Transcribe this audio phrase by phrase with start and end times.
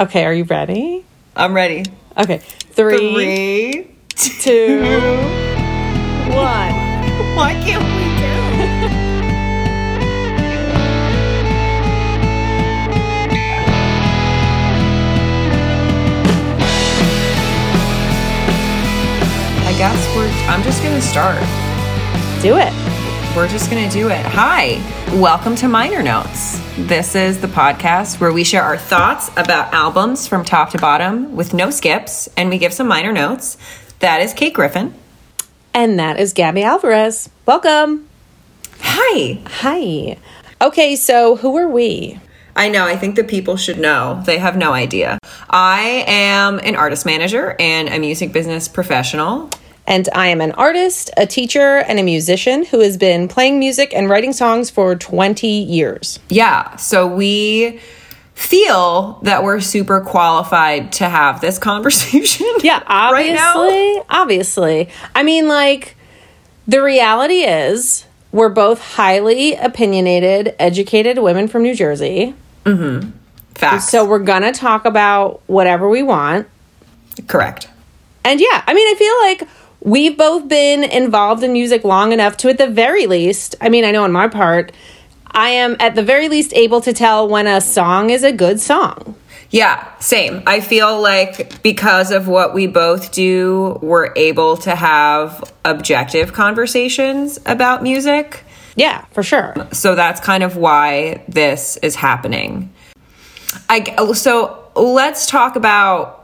[0.00, 1.04] Okay, are you ready?
[1.36, 1.84] I'm ready.
[2.16, 3.90] Okay, three, Three.
[4.40, 4.80] two,
[6.32, 6.72] one.
[7.36, 8.88] Why can't we do?
[19.66, 20.28] I guess we're.
[20.48, 21.40] I'm just gonna start.
[22.42, 22.89] Do it.
[23.36, 24.26] We're just going to do it.
[24.26, 24.82] Hi,
[25.14, 26.60] welcome to Minor Notes.
[26.76, 31.36] This is the podcast where we share our thoughts about albums from top to bottom
[31.36, 33.56] with no skips, and we give some minor notes.
[34.00, 34.94] That is Kate Griffin.
[35.72, 37.30] And that is Gaby Alvarez.
[37.46, 38.08] Welcome.
[38.80, 39.40] Hi.
[39.46, 40.16] Hi.
[40.60, 42.18] Okay, so who are we?
[42.56, 44.22] I know, I think the people should know.
[44.26, 45.18] They have no idea.
[45.48, 49.50] I am an artist manager and a music business professional.
[49.90, 53.92] And I am an artist, a teacher, and a musician who has been playing music
[53.92, 56.20] and writing songs for 20 years.
[56.28, 57.80] Yeah, so we
[58.34, 62.46] feel that we're super qualified to have this conversation.
[62.62, 63.34] Yeah, obviously.
[63.36, 64.02] right.
[64.08, 64.88] Obviously.
[65.12, 65.96] I mean, like,
[66.68, 72.36] the reality is we're both highly opinionated, educated women from New Jersey.
[72.64, 73.10] Mm-hmm.
[73.56, 73.88] Facts.
[73.88, 76.46] So we're going to talk about whatever we want.
[77.26, 77.66] correct.
[78.22, 82.36] And yeah, I mean, I feel like we've both been involved in music long enough
[82.38, 84.72] to, at the very least, I mean, I know on my part,
[85.26, 88.60] I am at the very least able to tell when a song is a good
[88.60, 89.14] song.
[89.50, 90.42] Yeah, same.
[90.46, 97.38] I feel like because of what we both do, we're able to have objective conversations
[97.46, 98.44] about music.
[98.76, 99.54] Yeah, for sure.
[99.72, 102.72] So that's kind of why this is happening.
[103.68, 106.19] I so let's talk about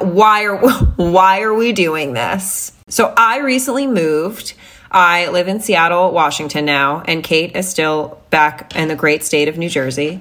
[0.00, 0.56] why are
[0.96, 2.72] why are we doing this?
[2.88, 4.54] So I recently moved.
[4.90, 9.48] I live in Seattle, Washington now, and Kate is still back in the great state
[9.48, 10.20] of New Jersey.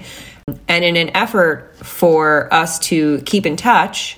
[0.67, 4.17] And in an effort for us to keep in touch,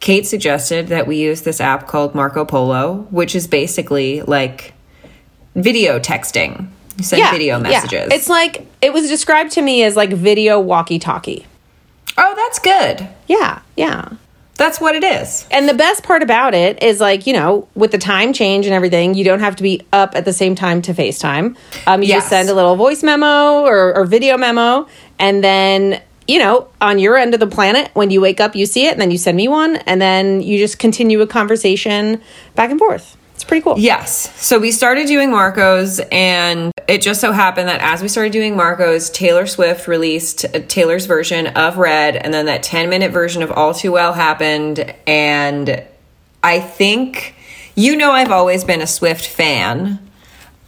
[0.00, 4.74] Kate suggested that we use this app called Marco Polo, which is basically like
[5.54, 6.68] video texting.
[6.98, 8.12] You send video messages.
[8.12, 11.46] It's like, it was described to me as like video walkie talkie.
[12.18, 13.08] oh, that's good.
[13.26, 14.10] Yeah, yeah.
[14.60, 15.46] That's what it is.
[15.50, 18.74] And the best part about it is like, you know, with the time change and
[18.74, 21.56] everything, you don't have to be up at the same time to FaceTime.
[21.86, 22.18] Um, you Yes.
[22.18, 24.86] just send a little voice memo or, or video memo.
[25.18, 28.66] And then, you know, on your end of the planet, when you wake up, you
[28.66, 29.76] see it and then you send me one.
[29.76, 32.20] And then you just continue a conversation
[32.54, 33.16] back and forth.
[33.40, 33.78] It's pretty cool.
[33.78, 34.38] Yes.
[34.38, 38.54] So we started doing Marco's, and it just so happened that as we started doing
[38.54, 43.50] Marco's, Taylor Swift released Taylor's version of Red, and then that 10 minute version of
[43.50, 44.94] All Too Well happened.
[45.06, 45.82] And
[46.44, 47.34] I think,
[47.74, 49.98] you know, I've always been a Swift fan.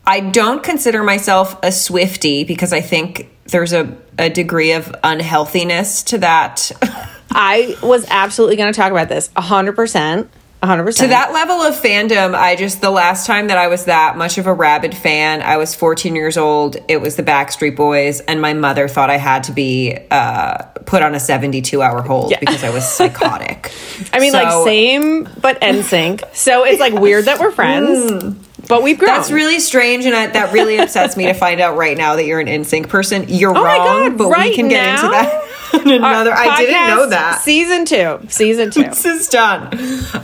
[0.07, 6.05] I don't consider myself a Swiftie because I think there's a, a degree of unhealthiness
[6.05, 6.73] to that.
[7.31, 10.29] I was absolutely going to talk about this 100%.
[10.63, 10.99] 100%.
[10.99, 14.39] To that level of fandom, I just the last time that I was that much
[14.39, 16.77] of a rabid fan, I was 14 years old.
[16.87, 21.03] It was the Backstreet Boys, and my mother thought I had to be uh, put
[21.03, 23.73] on a 72 hour hold because I was psychotic.
[24.13, 26.35] I mean, like, same, but NSYNC.
[26.35, 28.37] so it's like weird that we're friends,
[28.69, 29.17] but we've grown.
[29.17, 32.25] That's really strange, and I, that really upsets me to find out right now that
[32.25, 33.25] you're an NSYNC person.
[33.29, 36.33] You're Oh my wrong, God, but we can get into that another.
[36.33, 37.41] I didn't know that.
[37.43, 38.21] Season two.
[38.29, 38.83] Season two.
[38.85, 39.73] this is done.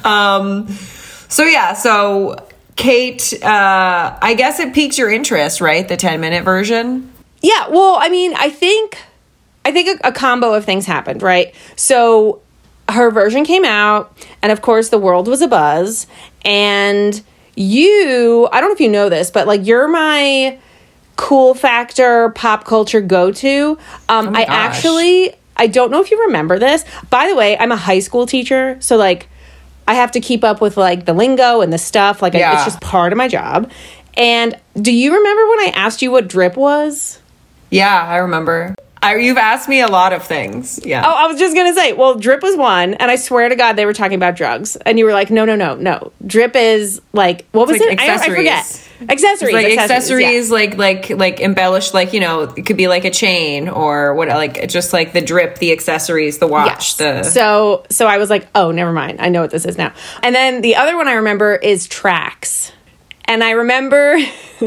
[0.05, 0.69] Um,
[1.29, 5.87] so yeah, so Kate, uh, I guess it piques your interest, right?
[5.87, 7.13] The 10 minute version.
[7.43, 7.69] yeah.
[7.69, 8.99] Well, I mean, I think,
[9.65, 11.55] I think a, a combo of things happened, right?
[11.77, 12.41] So
[12.89, 16.07] her version came out, and of course, the world was a buzz.
[16.45, 17.21] And
[17.57, 20.59] you, I don't know if you know this, but like you're my
[21.17, 23.77] cool factor pop culture go to.
[24.09, 24.49] Um, Oh I gosh.
[24.49, 26.85] actually, I don't know if you remember this.
[27.11, 29.29] By the way, I'm a high school teacher, so like
[29.87, 32.23] I have to keep up with like the lingo and the stuff.
[32.23, 33.71] Like I, it's just part of my job.
[34.17, 37.21] And do you remember when I asked you what drip was?
[37.71, 38.75] Yeah, I remember.
[39.01, 40.85] I, you've asked me a lot of things.
[40.85, 41.05] Yeah.
[41.07, 43.75] Oh, I was just gonna say, well, drip was one, and I swear to God,
[43.75, 46.13] they were talking about drugs, and you were like, no, no, no, no.
[46.27, 47.87] Drip is like, what was it?
[48.01, 48.37] I- I, accessories.
[48.39, 48.88] forget.
[49.09, 50.55] Accessories, like accessories, accessories, yeah.
[50.55, 54.27] like like like embellished, like you know, it could be like a chain or what,
[54.27, 58.49] like just like the drip, the accessories, the watch, the So so I was like,
[58.57, 59.21] oh, never mind.
[59.21, 59.93] I know what this is now.
[60.23, 62.73] And then the other one I remember is tracks.
[63.27, 64.17] And I remember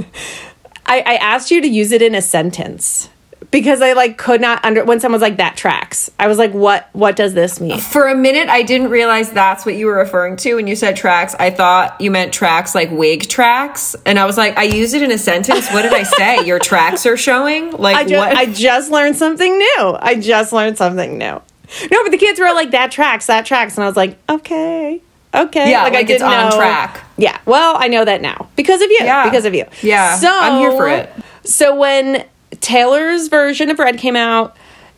[0.85, 3.09] I, I asked you to use it in a sentence
[3.51, 6.09] because I like could not under when someone's like that tracks.
[6.18, 7.80] I was like, what what does this mean?
[7.80, 10.95] For a minute, I didn't realize that's what you were referring to when you said
[10.95, 11.36] tracks.
[11.38, 15.03] I thought you meant tracks like wig tracks, and I was like, I used it
[15.03, 15.69] in a sentence.
[15.71, 16.45] What did I say?
[16.45, 17.71] Your tracks are showing.
[17.71, 18.38] Like I just what?
[18.38, 19.98] I just learned something new.
[20.00, 21.42] I just learned something new.
[21.89, 23.77] no, but the kids were like, that tracks, that tracks.
[23.77, 25.01] And I was like, okay,
[25.33, 25.71] okay.
[25.71, 27.03] Yeah, like I it's on track.
[27.18, 29.00] Yeah, well, I know that now because of you.
[29.01, 29.25] Yeah.
[29.30, 29.65] Because of you.
[29.81, 31.09] Yeah, So I'm here for it.
[31.44, 32.25] So when
[32.61, 34.55] Taylor's version of Red came out,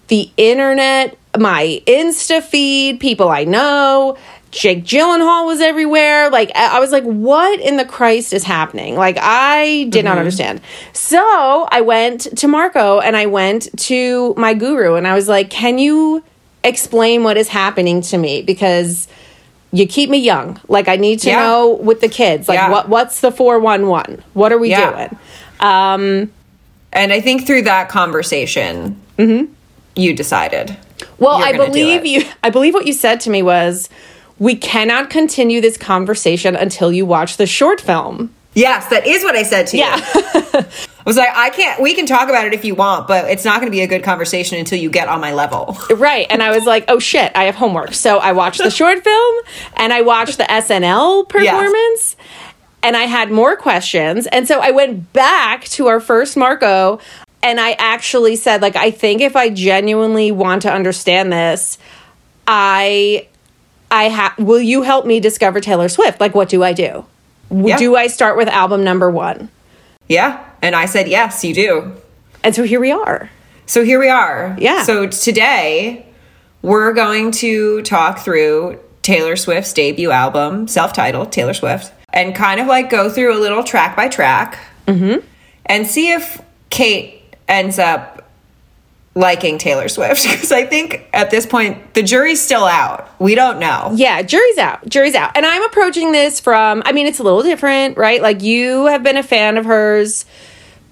[0.09, 4.17] the internet, my Insta feed, people I know,
[4.51, 6.29] Jake Gyllenhaal was everywhere.
[6.29, 8.95] Like I was like, what in the Christ is happening?
[8.95, 10.05] Like I did Mm-hmm.
[10.05, 10.61] not understand.
[10.91, 15.49] So I went to Marco and I went to my guru and I was like,
[15.49, 16.23] can you
[16.63, 18.43] explain what is happening to me?
[18.43, 19.07] Because
[19.71, 20.61] you keep me young.
[20.67, 21.39] Like I need to Yeah.
[21.39, 22.47] know with the kids.
[22.47, 22.69] Like Yeah.
[22.69, 24.21] what what's the 411?
[24.33, 24.91] What are we Yeah.
[25.07, 25.19] doing?
[25.61, 26.31] Um
[26.93, 29.01] And I think through that conversation,
[29.95, 30.77] you decided.
[31.19, 32.23] Well, I believe you.
[32.43, 33.89] I believe what you said to me was,
[34.39, 38.33] we cannot continue this conversation until you watch the short film.
[38.55, 39.83] Yes, that is what I said to you.
[39.85, 40.65] I
[41.05, 41.81] was like, I can't.
[41.81, 43.87] We can talk about it if you want, but it's not going to be a
[43.87, 45.77] good conversation until you get on my level.
[45.95, 46.27] right.
[46.29, 47.93] And I was like, oh shit, I have homework.
[47.93, 49.43] So I watched the short film
[49.75, 52.15] and I watched the SNL performance.
[52.83, 54.27] And I had more questions.
[54.27, 56.99] And so I went back to our first Marco
[57.41, 61.77] and I actually said, like, I think if I genuinely want to understand this,
[62.45, 63.27] I
[63.89, 66.19] I have will you help me discover Taylor Swift?
[66.19, 67.05] Like what do I do?
[67.51, 67.77] Yeah.
[67.77, 69.49] Do I start with album number 1?
[70.07, 71.93] Yeah, and I said yes, you do.
[72.43, 73.29] And so here we are.
[73.65, 74.55] So here we are.
[74.59, 74.83] Yeah.
[74.83, 76.05] So today
[76.61, 82.67] we're going to talk through Taylor Swift's debut album, self-titled Taylor Swift, and kind of
[82.67, 85.25] like go through a little track by track, mm-hmm.
[85.65, 88.13] and see if Kate ends up
[89.15, 93.09] liking Taylor Swift because I think at this point the jury's still out.
[93.19, 93.91] We don't know.
[93.95, 94.87] Yeah, jury's out.
[94.87, 95.31] Jury's out.
[95.35, 98.21] And I'm approaching this from, I mean, it's a little different, right?
[98.21, 100.25] Like, you have been a fan of hers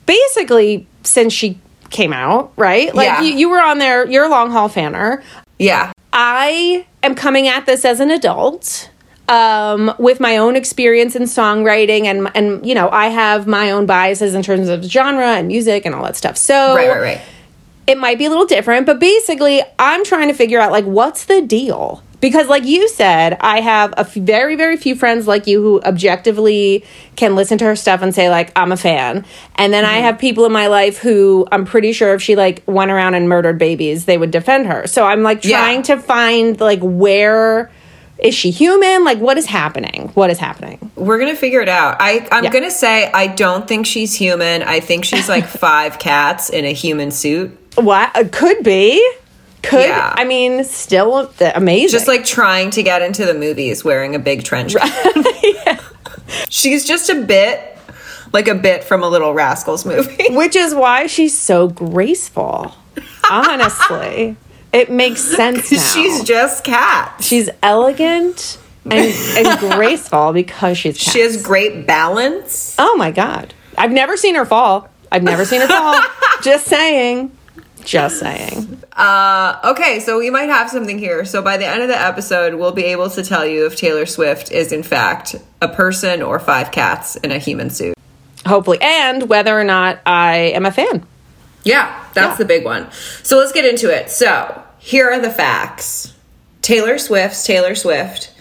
[0.06, 1.58] basically since she
[1.90, 2.94] came out, right?
[2.94, 3.22] Like, Yeah.
[3.22, 5.24] you, you were on there, you're a long haul fanner.
[5.58, 5.92] Yeah.
[6.14, 8.91] I am coming at this as an adult.
[9.32, 13.86] Um, with my own experience in songwriting and and you know I have my own
[13.86, 16.36] biases in terms of genre and music and all that stuff.
[16.36, 17.22] So Right, right, right.
[17.88, 21.26] it might be a little different, but basically, I'm trying to figure out like what's
[21.26, 22.04] the deal.
[22.20, 25.82] Because, like you said, I have a f- very, very few friends like you who
[25.82, 26.86] objectively
[27.16, 29.26] can listen to her stuff and say, like, I'm a fan.
[29.56, 32.62] And then I have people in my life who I'm pretty sure if she, like,
[32.68, 34.86] went around and murdered babies, they would defend her.
[34.86, 35.58] So I'm, like, Yeah.
[35.58, 37.72] trying to find, like, where
[38.22, 39.04] is she human?
[39.04, 40.10] Like, what is happening?
[40.14, 40.92] What is happening?
[40.96, 41.98] We're gonna figure it out.
[42.00, 42.52] I, I'm Yeah.
[42.52, 44.62] gonna say I don't think she's human.
[44.64, 47.58] I think she's like five cats in a human suit.
[47.76, 48.16] What?
[48.16, 49.06] Uh, Could be.
[49.64, 49.82] Could.
[49.90, 50.14] Yeah.
[50.18, 51.90] I mean, still th- amazing.
[51.90, 55.80] Just like trying to get into the movies wearing a big trench coat.
[56.50, 57.78] She's just a bit
[58.34, 60.28] like a bit from a little Rascals movie.
[60.30, 62.74] Which is why she's so graceful.
[63.30, 64.36] Honestly,
[64.74, 67.16] it makes sense she's just cat.
[67.22, 71.14] she's elegant and, and graceful because she's cat.
[71.14, 72.76] She has great balance.
[72.80, 74.90] oh my god, I've never seen her fall.
[75.12, 76.02] I've never seen her fall.
[76.42, 77.38] Just saying.
[77.84, 78.82] Just saying.
[78.94, 81.26] Uh, okay, so we might have something here.
[81.26, 84.06] So by the end of the episode, we'll be able to tell you if Taylor
[84.06, 87.96] Swift is in fact a person or five cats in a human suit.
[88.46, 91.06] Hopefully, and whether or not I am a fan.
[91.64, 92.38] Yeah, that's Yeah.
[92.38, 92.88] the big one.
[93.24, 94.10] So let's get into it.
[94.10, 96.14] So here are the facts
[96.62, 98.32] Taylor Swift's Taylor Swift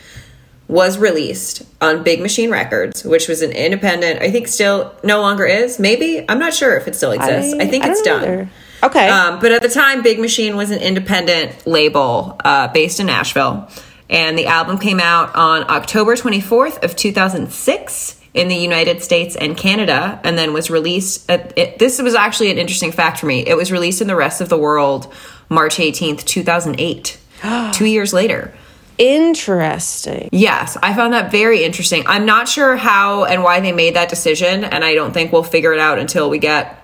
[0.69, 5.45] was released on Big Machine Records, which was an independent, I think still no longer
[5.45, 5.79] is.
[5.81, 6.25] Maybe.
[6.29, 7.55] I'm not sure if it still exists.
[7.59, 8.23] I, think it's done.
[8.23, 8.49] either.
[8.85, 9.09] Okay.
[9.09, 13.69] Um, but at the time, Big Machine was an independent label uh, based in Nashville,
[14.09, 19.57] and the album came out on October 24th of 2006 in the United States and
[19.57, 21.29] Canada, and then was released.
[21.31, 23.41] At, it, this was actually an interesting fact for me.
[23.47, 25.13] It was released in the rest of the world
[25.49, 27.19] March 18th, 2008,
[27.73, 28.55] two years later.
[28.99, 30.29] Interesting.
[30.31, 32.05] Yes, I found that very interesting.
[32.07, 35.43] I'm not sure how and why they made that decision, and I don't think we'll
[35.43, 36.77] figure it out until we get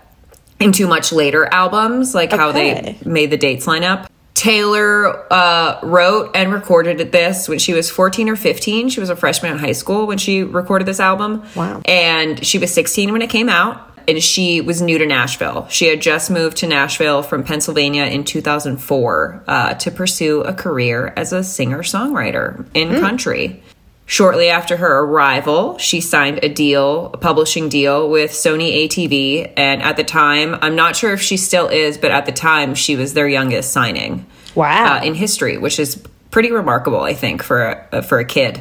[0.58, 4.10] into much later albums, like how they made the dates line up.
[4.36, 8.90] Taylor uh, wrote and recorded this when she was 14 or 15.
[8.90, 11.42] She was a freshman in high school when she recorded this album.
[11.56, 11.80] Wow.
[11.86, 13.90] And she was 16 when it came out.
[14.06, 15.66] And she was new to Nashville.
[15.68, 21.12] She had just moved to Nashville from Pennsylvania in 2004 uh, to pursue a career
[21.16, 23.64] as a singer songwriter in country.
[24.08, 29.52] Shortly after her arrival, she signed a deal, a publishing deal with Sony ATV.
[29.56, 32.76] And at the time, I'm not sure if she still is, but at the time,
[32.76, 34.98] she was their youngest signing Wow.
[34.98, 38.60] uh, in history, which is pretty remarkable, I think, for a, for a kid.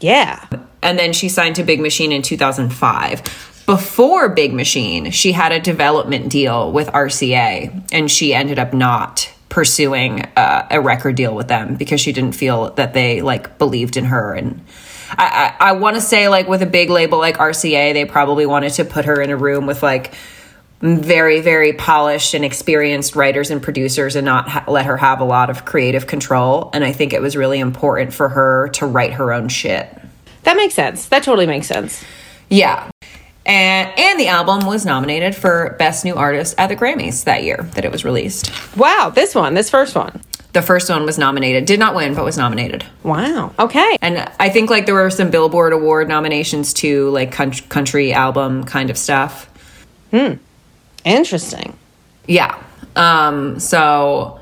[0.00, 0.46] yeah.
[0.82, 3.62] And then she signed to Big Machine in 2005.
[3.66, 9.28] Before Big Machine, she had a development deal with RCA, and she ended up not
[9.48, 13.96] pursuing uh, a record deal with them because she didn't feel that they like believed
[13.96, 14.60] in her and
[15.10, 18.44] I, I, I want to say like with a big label like RCA they probably
[18.44, 20.14] wanted to put her in a room with like
[20.80, 25.24] very very polished and experienced writers and producers and not ha- let her have a
[25.24, 29.12] lot of creative control and I think it was really important for her to write
[29.12, 29.88] her own shit.
[30.42, 31.06] That makes sense.
[31.06, 32.04] That totally makes sense.
[32.48, 32.90] Yeah.
[33.46, 37.62] And, and the album was nominated for Best New Artist at the Grammys that year
[37.74, 38.50] that it was released.
[38.76, 40.20] Wow, this one, this first one.
[40.52, 42.84] The first one was nominated, did not win, but was nominated.
[43.04, 43.52] Wow.
[43.58, 43.96] Okay.
[44.02, 48.64] And I think like there were some Billboard Award nominations too, like country, country album
[48.64, 49.48] kind of stuff.
[50.10, 50.34] Hmm.
[51.04, 51.76] Interesting.
[52.26, 52.60] Yeah.
[52.96, 54.40] Um, so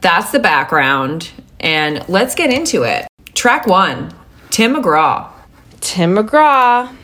[0.00, 1.30] that's the background.
[1.60, 3.06] And let's get into it.
[3.34, 4.14] Track one
[4.50, 5.28] Tim McGraw.
[5.80, 6.94] Tim McGraw.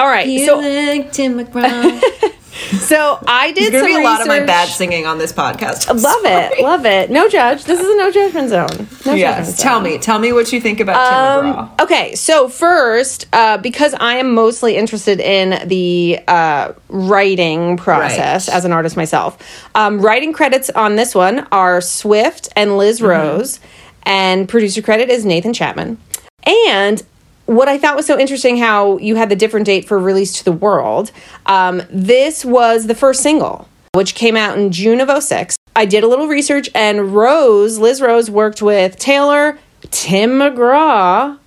[0.00, 0.46] All right.
[0.46, 2.00] so like Tim McGraw.
[2.80, 5.88] so I did some be a lot of my bad singing on this podcast.
[5.90, 6.62] I'm Love it.
[6.62, 7.10] Love it.
[7.10, 7.64] No judge.
[7.64, 8.88] This is a no judgment zone.
[9.06, 9.36] No Yes.
[9.38, 9.82] judgment Tell zone.
[9.84, 9.98] me.
[9.98, 11.80] Tell me what you think about Tim McGraw.
[11.82, 18.56] Okay, so first, uh, because I am mostly interested in the uh, writing process Right.
[18.56, 19.38] as an artist myself,
[19.74, 23.08] um, writing credits on this one are Swift and Liz Mm-hmm.
[23.08, 23.60] Rose,
[24.04, 25.98] and producer credit is Nathan Chapman.
[26.46, 27.02] And
[27.50, 30.44] what I thought was so interesting how you had the different date for release to
[30.44, 31.10] the world.
[31.46, 35.56] Um, this was the first single, which came out in June of 06.
[35.74, 39.58] I did a little research, and Rose, Liz Rose, worked with Taylor,
[39.90, 41.38] Tim McGraw,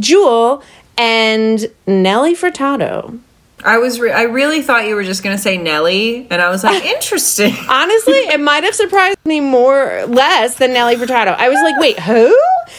[0.00, 0.62] Jewel,
[0.96, 3.20] and Nelly Furtado.
[3.64, 4.00] I was.
[4.00, 7.54] Re- I really thought you were just gonna say Nelly, and I was like, interesting.
[7.68, 11.34] Honestly, it might have surprised me more less than Nelly Furtado.
[11.36, 12.36] I was like, wait, who?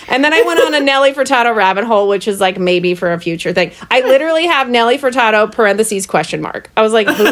[0.07, 3.13] And then I went on a Nelly Furtado rabbit hole, which is like maybe for
[3.13, 3.71] a future thing.
[3.89, 6.69] I literally have Nelly Furtado parentheses question mark.
[6.75, 7.31] I was like, who?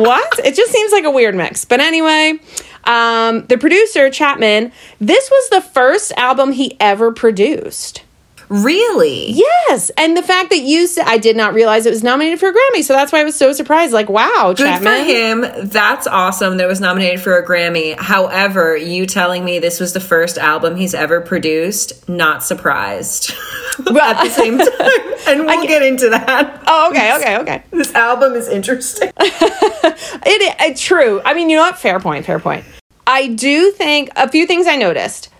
[0.00, 0.38] what?
[0.44, 1.64] It just seems like a weird mix.
[1.64, 2.38] But anyway,
[2.84, 8.02] um, the producer, Chapman, this was the first album he ever produced.
[8.48, 9.32] Really?
[9.32, 12.48] Yes, and the fact that you said I did not realize it was nominated for
[12.48, 13.92] a Grammy, so that's why I was so surprised.
[13.92, 15.04] Like, wow, Good Chapman.
[15.04, 15.04] for
[15.52, 15.68] him.
[15.68, 17.98] That's awesome that it was nominated for a Grammy.
[17.98, 23.30] However, you telling me this was the first album he's ever produced, not surprised.
[23.78, 24.68] At the same time.
[25.28, 26.62] And we'll get into that.
[26.68, 27.64] Oh, okay, okay, okay.
[27.72, 29.10] This album is interesting.
[29.18, 31.20] It, it true.
[31.24, 31.78] I mean, you know what?
[31.78, 32.24] Fair point.
[32.24, 32.64] Fair point.
[33.08, 35.30] I do think a few things I noticed.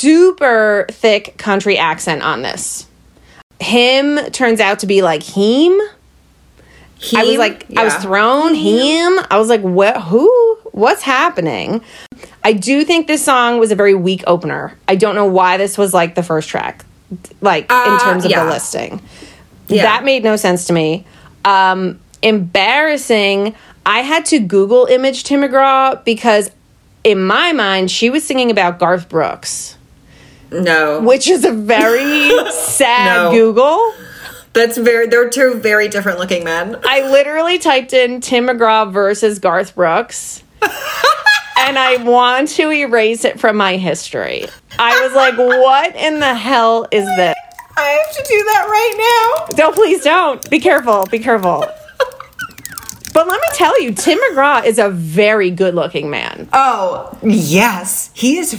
[0.00, 2.86] Super thick country accent on this.
[3.60, 5.78] Him turns out to be like him.
[7.14, 8.00] I was like, I was Yeah.
[8.00, 8.54] thrown.
[8.54, 9.18] Him.
[9.30, 10.00] I was like, what?
[10.04, 10.56] Who?
[10.72, 11.82] What's happening?
[12.42, 14.74] I do think this song was a very weak opener.
[14.88, 16.84] I don't know why this was like the first track,
[17.42, 18.44] like in Uh, terms of yeah.
[18.44, 19.02] the listing.
[19.68, 19.82] Yeah.
[19.82, 21.04] That made no sense to me.
[21.44, 23.54] Um, embarrassing.
[23.84, 26.50] I had to Google image Tim McGraw because
[27.04, 29.76] in my mind she was singing about Garth Brooks,
[30.52, 31.00] No.
[31.00, 33.30] which is a very sad No.
[33.32, 33.94] Google.
[34.52, 36.76] That's very, they're two very different looking men.
[36.84, 40.42] I literally typed in Tim McGraw versus Garth Brooks.
[40.62, 44.46] and I want to erase it from my history.
[44.78, 47.34] I was like, what in the hell is this?
[47.76, 49.56] I have to do that right now.
[49.56, 50.50] Don't, please don't.
[50.50, 51.06] Be careful.
[51.06, 51.64] Be careful.
[53.12, 56.48] But let me tell you, Tim McGraw is a very good looking man.
[56.52, 58.10] Oh, yes.
[58.14, 58.54] He is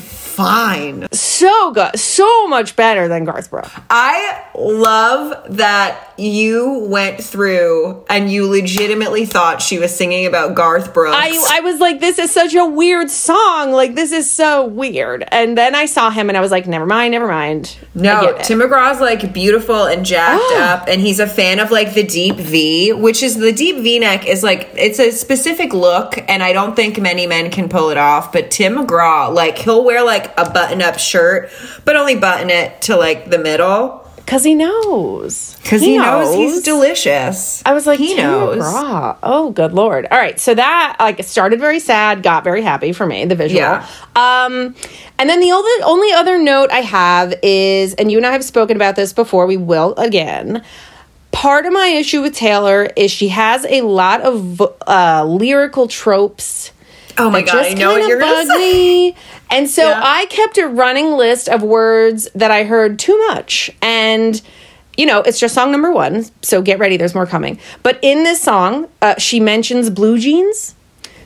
[0.45, 1.07] fine.
[1.11, 1.97] So good.
[1.99, 3.71] So much better than Garth Brooks.
[3.89, 10.93] I love that you went through and you legitimately thought she was singing about Garth
[10.93, 11.15] Brooks.
[11.17, 13.71] I, I was like, this is such a weird song.
[13.71, 15.23] Like, this is so weird.
[15.31, 17.77] And then I saw him and I was like, never mind, never mind.
[17.95, 18.37] No.
[18.43, 20.57] Tim McGraw's like beautiful and jacked Oh.
[20.61, 23.99] up, and he's a fan of like the deep V, which is the deep V
[23.99, 27.89] neck is like it's a specific look, and I don't think many men can pull
[27.89, 28.31] it off.
[28.31, 31.49] But Tim McGraw, like he'll wear like a button up shirt,
[31.85, 35.55] but only button it to like the middle Because he knows.
[35.61, 36.33] because he, knows.
[36.35, 37.61] he's delicious.
[37.65, 38.61] I was like, he knows.
[38.63, 40.07] Oh, good lord!
[40.09, 43.25] All right, so that like started very sad, got very happy for me.
[43.25, 43.59] The visual.
[43.61, 43.85] Yeah.
[44.15, 44.75] Um,
[45.19, 48.43] and then the only only other note I have is, and you and I have
[48.43, 49.45] spoken about this before.
[49.45, 50.63] We will again.
[51.31, 56.71] Part of my issue with Taylor is she has a lot of uh, lyrical tropes.
[57.21, 59.15] Oh my god, I know what you're bug me.
[59.49, 60.01] And so Yeah.
[60.03, 63.69] I kept a running list of words that I heard too much.
[63.81, 64.41] And,
[64.97, 66.25] you know, it's just song number one.
[66.41, 67.59] So get ready, there's more coming.
[67.83, 70.75] But in this song, uh, she mentions blue jeans,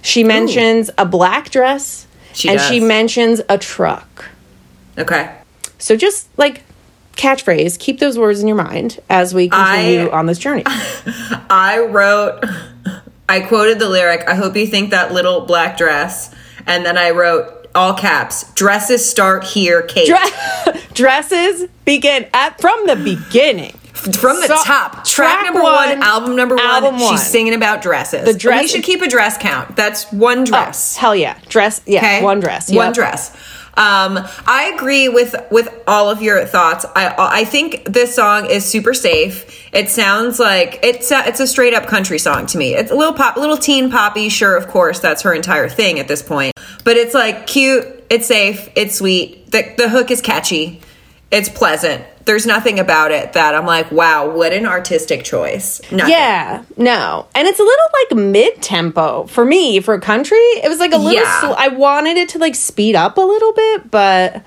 [0.01, 4.25] she mentions a black dress, She and she mentions a truck.
[4.97, 5.31] Okay.
[5.77, 6.63] So just like
[7.15, 10.63] catchphrase, keep those words in your mind as we continue I- on this journey.
[11.49, 12.43] I wrote,
[13.27, 16.33] I quoted the lyric, I hope you think that little black dress.
[16.67, 18.51] And then I wrote, all caps.
[18.53, 20.07] Dresses start here, Kate.
[20.07, 23.73] Dre- dresses begin at from the beginning.
[23.93, 26.65] From the So- top, track, track number one, one, album number one.
[26.65, 27.11] album one.
[27.11, 28.25] She's singing about dresses.
[28.25, 29.75] The dress- We should keep a dress count.
[29.75, 30.95] That's one oh, dress.
[30.95, 31.81] Hell yeah, dress.
[31.85, 32.71] Yeah, Okay, one dress.
[32.71, 33.35] One dress.
[33.77, 36.85] Um, I agree with with all of your thoughts.
[36.95, 39.67] I I think this song is super safe.
[39.73, 42.73] It sounds like it's a, it's a straight up country song to me.
[42.73, 44.29] It's a little pop, little teen poppy.
[44.29, 46.53] Sure, of course, that's her entire thing at this point.
[46.85, 47.85] But it's like cute.
[48.09, 48.69] It's safe.
[48.75, 49.51] It's sweet.
[49.51, 50.79] The the hook is catchy.
[51.31, 52.03] It's pleasant.
[52.25, 55.79] There's nothing about it that I'm like, wow, what an artistic choice.
[55.91, 56.11] Nothing.
[56.11, 60.37] Yeah, no, and it's a little like mid tempo for me for country.
[60.37, 61.13] It was like a little.
[61.21, 61.41] Yeah.
[61.41, 64.43] Sl- I wanted it to like speed up a little bit, but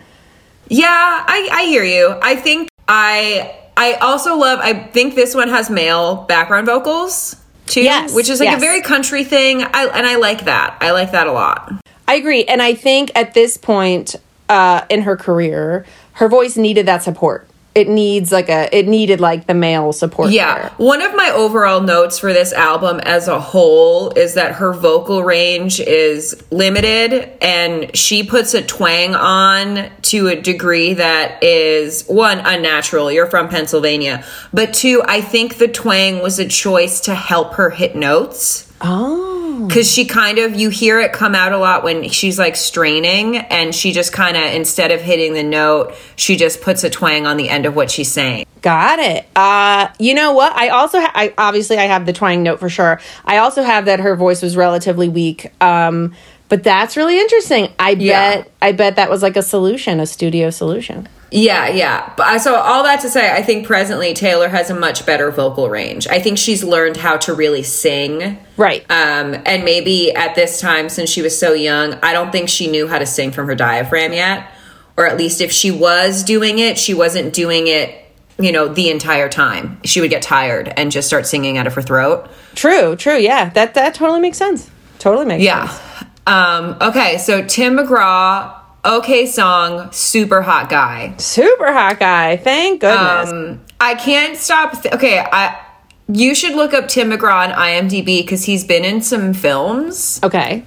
[0.68, 2.16] Yeah, I, I hear you.
[2.20, 7.82] I think I I also love I think this one has male background vocals too.
[7.82, 8.56] Yes, Which is like yes.
[8.58, 9.62] a very country thing.
[9.62, 10.78] I and I like that.
[10.80, 11.72] I like that a lot.
[12.08, 12.44] I agree.
[12.44, 14.16] And I think at this point
[14.48, 15.84] uh, in her career,
[16.18, 17.48] her voice needed that support.
[17.76, 18.68] It needs like a.
[18.76, 20.32] It needed like the male support.
[20.32, 20.70] Yeah.
[20.78, 25.22] One of my overall notes for this album as a whole is that her vocal
[25.22, 32.40] range is limited and she puts a twang on to a degree that is one
[32.40, 33.12] unnatural.
[33.12, 34.24] You're from Pennsylvania.
[34.52, 38.67] But two, I think the twang was a choice to help her hit notes.
[38.80, 39.66] Oh.
[39.66, 43.36] because she kind of you hear it come out a lot when she's like straining
[43.36, 47.26] and she just kind of instead of hitting the note she just puts a twang
[47.26, 49.24] on the end of what she's saying Got it.
[49.36, 50.52] Uh, you know what?
[50.52, 53.00] I also, ha- I obviously, I have the twang note for sure.
[53.24, 55.52] I also have that her voice was relatively weak.
[55.62, 56.12] Um,
[56.48, 57.72] but that's really interesting.
[57.78, 58.38] I Yeah.
[58.38, 61.08] bet, I bet that was like a solution, a studio solution.
[61.30, 64.74] Yeah yeah but I, so all that to say i think presently taylor has a
[64.74, 68.82] much better vocal range i think she's learned how to really sing Right.
[68.90, 72.66] um, and maybe at this time since she was so young i don't think she
[72.70, 74.50] knew how to sing from her diaphragm yet
[74.96, 78.04] or at least if she was doing it she wasn't doing it
[78.38, 81.74] you know the entire time she would get tired and just start singing out of
[81.74, 82.96] her throat true.
[82.96, 83.16] True.
[83.18, 83.50] Yeah.
[83.50, 84.68] That that totally makes sense.
[84.98, 85.68] Totally makes Yeah.
[85.68, 86.08] sense.
[86.26, 88.52] Um, okay, so Tim McGraw,
[88.84, 91.14] okay song, super hot guy.
[91.18, 92.36] Super hot guy.
[92.36, 93.30] Thank goodness.
[93.30, 94.82] Um, I can't stop.
[94.82, 95.64] Th- okay, I
[96.08, 100.64] you should look up Tim McGraw on IMDb because he's been in some films, okay.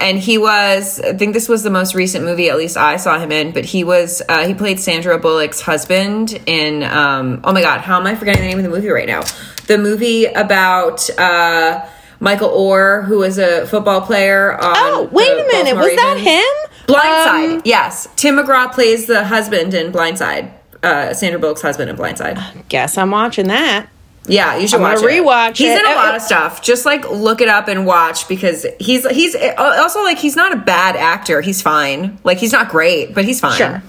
[0.00, 1.00] and he was.
[1.00, 3.52] I think this was the most recent movie, at least I saw him in.
[3.52, 4.22] But he was.
[4.28, 6.84] Uh, he played Sandra Bullock's husband in.
[6.84, 9.22] Um, oh my God, how am I forgetting the name of the movie right now?
[9.66, 11.10] The movie about.
[11.18, 11.86] Uh,
[12.20, 14.52] Michael Oher, who is a football player.
[14.54, 15.74] On Oh, wait a minute.
[15.74, 16.28] Baltimore Was that Ravens.
[16.28, 16.94] him?
[16.94, 17.54] Blindside.
[17.56, 18.08] Um, yes.
[18.16, 20.52] Tim McGraw plays the husband in Blindside.
[20.82, 22.68] Uh, Sandra Bullock's husband in Blindside.
[22.68, 23.86] guess I'm watching that.
[24.26, 25.04] Yeah, you should I'm watch it.
[25.06, 25.78] rewatch He's it.
[25.80, 26.62] in a Uh, lot uh, of stuff.
[26.62, 30.56] Just like look it up and watch because he's he's also like he's not a
[30.56, 31.40] bad actor.
[31.40, 32.18] He's fine.
[32.22, 33.56] Like he's not great, but he's fine.
[33.56, 33.82] Sure.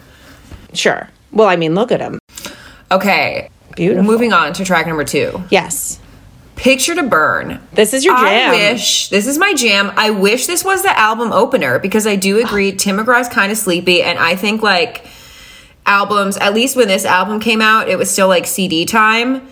[0.73, 1.09] Sure.
[1.33, 2.17] Well, I mean, look at him.
[2.91, 3.49] Okay.
[3.75, 4.03] Beautiful.
[4.03, 5.43] Moving on to track number two.
[5.49, 5.99] Yes.
[6.61, 7.59] Picture to Burn.
[7.73, 8.51] This is your jam.
[8.53, 9.91] I wish this is my jam.
[9.95, 12.75] I wish this was the album opener because I do agree ah.
[12.77, 15.03] Tim McGraw's kind of sleepy, and I think like
[15.87, 16.37] albums.
[16.37, 19.47] At least when this album came out, it was still like CD time.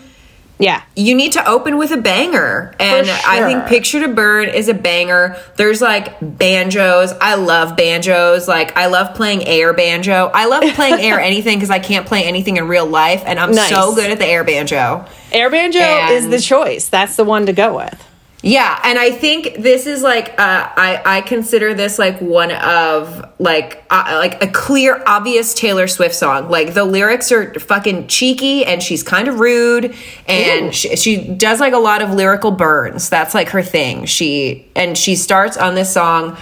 [0.60, 0.82] Yeah.
[0.94, 3.66] You need to open with a banger, and I think.
[3.66, 5.36] Picture to Burn is a banger.
[5.56, 7.12] There's like banjos.
[7.20, 8.46] I love banjos.
[8.46, 10.30] Like I love playing air banjo.
[10.32, 13.50] I love playing air anything because I can't play anything in real life, and I'm
[13.50, 13.70] Nice.
[13.70, 15.06] so good at the air banjo.
[15.32, 16.88] Air banjo And- is the choice.
[16.88, 18.06] That's the one to go with.
[18.42, 20.34] Yeah, and I think this is like uh,
[20.74, 26.14] I I consider this like one of like uh, like a clear obvious Taylor Swift
[26.14, 26.48] song.
[26.48, 29.94] Like the lyrics are fucking cheeky and she's kind of rude
[30.26, 33.10] and she, she does like a lot of lyrical burns.
[33.10, 34.06] That's like her thing.
[34.06, 36.38] She and she starts on this song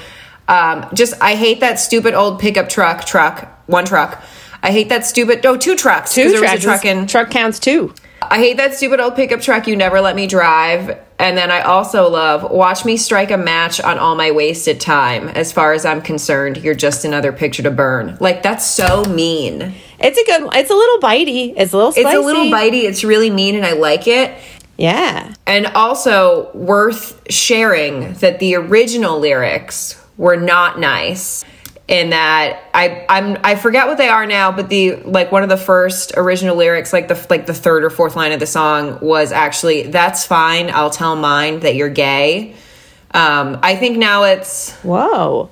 [0.46, 4.22] um just I hate that stupid old pickup truck truck one truck.
[4.62, 6.60] I hate that stupid oh two trucks Two trucks was tracks.
[6.60, 7.92] a truck in truck counts two.
[8.22, 10.98] I hate that stupid old pickup truck you never let me drive.
[11.18, 15.28] And then I also love watch me strike a match on all my wasted time.
[15.28, 18.16] As far as I'm concerned, you're just another picture to burn.
[18.20, 19.74] Like that's so mean.
[19.98, 20.50] It's a good.
[20.54, 21.54] It's a little bitey.
[21.56, 21.92] It's a little.
[21.92, 22.06] Spicy.
[22.06, 22.84] It's a little bitey.
[22.84, 24.32] It's really mean and I like it.
[24.76, 25.34] Yeah.
[25.46, 31.44] And also worth sharing that the original lyrics were not nice.
[31.88, 35.48] In that I I'm I forget what they are now, but the like one of
[35.48, 38.98] the first original lyrics, like the like the third or fourth line of the song,
[39.00, 42.54] was actually "That's fine, I'll tell mine that you're gay."
[43.12, 45.48] Um, I think now it's Whoa.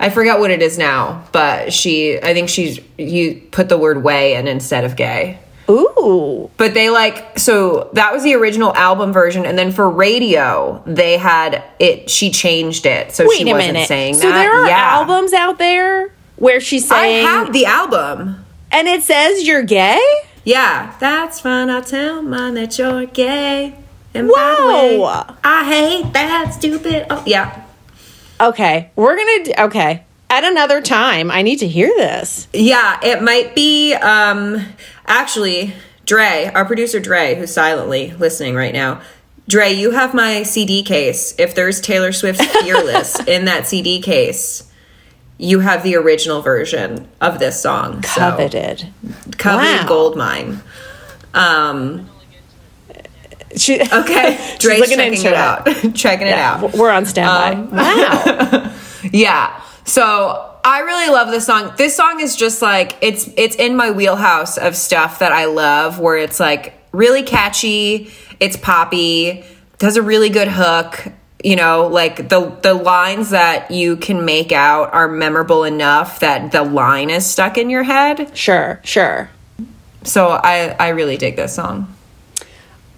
[0.00, 4.02] I forget what it is now, but she I think she's you put the word
[4.02, 6.50] "way" in instead of "gay." Ooh.
[6.56, 11.16] But they like so that was the original album version, and then for radio they
[11.18, 12.08] had it.
[12.10, 13.88] She changed it, so Wait she wasn't minute.
[13.88, 14.28] saying so that.
[14.28, 14.94] So there are yeah.
[14.94, 18.44] albums out there where she's I saying, have the album.
[18.70, 20.00] and it says you're gay.
[20.44, 21.70] Yeah, that's fine.
[21.70, 23.74] I'll tell mine that you're gay.
[24.14, 25.00] And Whoa.
[25.02, 27.06] way, I hate that stupid.
[27.10, 27.64] Oh, yeah,
[28.40, 29.66] Okay, we're gonna.
[29.66, 32.48] Okay, at another time, I need to hear this.
[32.52, 32.98] yeah.
[33.02, 33.94] It might be.
[33.94, 34.64] Um,
[35.06, 35.72] actually,
[36.04, 39.00] Dre, our producer Dre, who's silently listening right now.
[39.48, 41.34] Dre, you have my CD case.
[41.38, 44.68] If there's Taylor Swift's "Fearless" in that CD case,
[45.38, 48.02] you have the original version of this song.
[48.02, 48.88] So, Coveted.
[49.38, 49.86] coveted Wow.
[49.86, 50.60] gold mine.
[51.34, 52.10] Um.
[53.56, 55.64] She, Okay, Dre's checking it out.
[55.94, 56.72] checking it out.
[56.74, 57.52] we're on standby.
[57.52, 58.72] Um, wow.
[59.12, 59.62] Yeah.
[59.86, 61.72] So I really love this song.
[61.78, 65.98] This song is just like it's it's in my wheelhouse of stuff that I love
[66.00, 69.44] where it's like really catchy, it's poppy,
[69.80, 71.06] has a really good hook.
[71.44, 76.50] You know, like the the lines that you can make out are memorable enough that
[76.50, 78.36] the line is stuck in your head.
[78.36, 79.30] Sure, sure.
[80.02, 81.94] So I I really dig this song.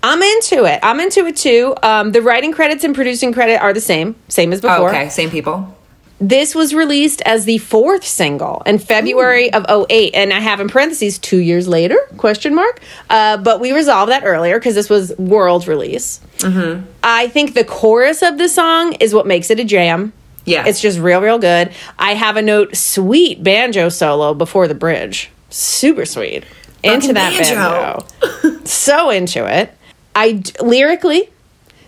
[0.02, 0.78] I'm into it.
[0.82, 1.74] I'm into it too.
[1.82, 4.90] Um, the writing credits and producing credit are the same, same as Oh, before.
[4.90, 5.74] okay, same people.
[6.20, 10.68] This was released as the fourth single in February of 08 and I have in
[10.68, 15.16] parentheses 2 years later question mark uh, but we resolved that earlier because this was
[15.16, 16.20] world release.
[16.38, 16.84] Mm-hmm.
[17.04, 20.12] I think the chorus of the song is what makes it a jam.
[20.44, 20.66] Yeah.
[20.66, 21.72] It's just real real good.
[21.98, 25.30] I have a note sweet banjo solo before the bridge.
[25.50, 26.44] Super sweet.
[26.82, 28.06] Into Fucking that banjo.
[28.42, 28.64] banjo.
[28.64, 29.72] so into it.
[30.16, 31.30] I lyrically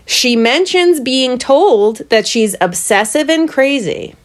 [0.05, 4.15] she mentions being told that she's obsessive and crazy.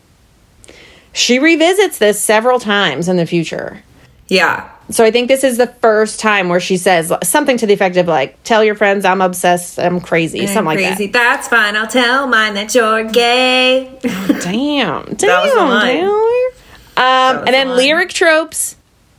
[1.16, 3.82] She revisits this several times in the future.
[4.28, 4.70] yeah.
[4.88, 7.96] So I think this is the first time where she says something to the effect
[7.96, 11.08] of like, "Tell your friends I'm obsessed, I'm crazy," something like crazy.
[11.08, 11.74] That's fine.
[11.74, 13.90] I'll tell mine that you're gay.
[14.02, 14.42] that.
[14.44, 15.96] Damn, damn, was the line.
[15.96, 16.12] Taylor.
[16.12, 16.52] was
[16.98, 18.76] Um, and then lyric tropes.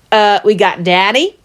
[0.10, 1.36] Uh, we got "Daddy."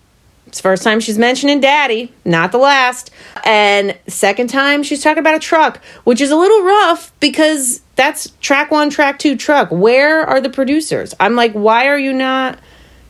[0.53, 3.11] It's first time she's mentioning "Daddy," not the last.
[3.43, 8.29] And second time she's talking about a truck, which is a little rough because that's
[8.43, 9.71] track one, track two, truck.
[9.71, 11.15] Where are the producers?
[11.19, 12.59] I'm like, why are you not?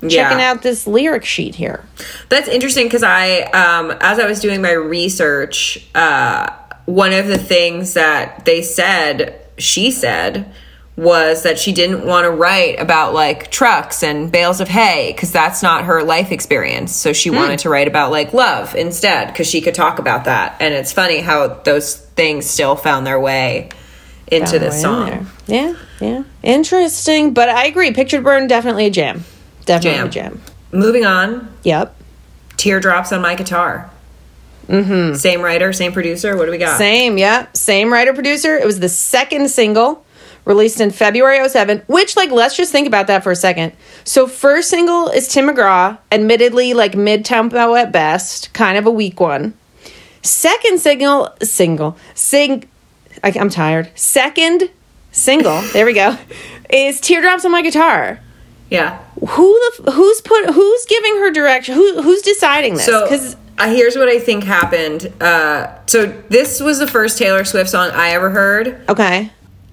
[0.03, 0.53] Checking Yeah.
[0.53, 1.85] out this lyric sheet here.
[2.29, 6.49] That's interesting because I, um, as I was doing my research, uh,
[6.87, 10.53] one of the things that they said, she said,
[10.95, 15.33] was that she didn't want to write about like trucks and bales of hay because
[15.33, 16.95] that's not her life experience.
[16.95, 20.57] So she wanted to write about like love instead because she could talk about that.
[20.61, 23.71] And it's funny how those things still found their way
[24.31, 25.07] into this in song.
[25.07, 25.27] there.
[25.47, 26.23] Yeah, yeah.
[26.43, 27.93] Interesting, but I agree.
[27.93, 29.25] Picture to Burn definitely a jam.
[29.65, 30.07] Definitely Jam.
[30.07, 30.43] a jam.
[30.73, 31.95] Moving on, Yep.
[32.59, 33.91] teardrops on my guitar.
[34.69, 35.15] Mm-hmm.
[35.17, 36.37] Same writer, same producer.
[36.37, 36.79] What do we got?
[36.79, 37.57] Same, yep.
[37.57, 38.57] Same writer producer.
[38.57, 40.05] It was the second single
[40.45, 43.73] released in February 07, which like let's just think about that for a second.
[44.05, 49.21] So first single is Tim McGraw, admittedly like mid-tempo at best, kind of a weak
[49.21, 49.55] one.
[50.23, 52.65] Second single single sing
[53.23, 53.91] I, I'm tired.
[53.95, 54.71] Second
[55.11, 56.17] single, there we go,
[56.71, 58.21] is Teardrops on My Guitar.
[58.71, 58.99] Yeah.
[59.21, 63.69] who the who's put who's giving her direction who who's deciding this So because uh,
[63.69, 65.13] here's what I think happened.
[65.21, 69.31] Uh, so this was the first Taylor Swift song I ever heard, okay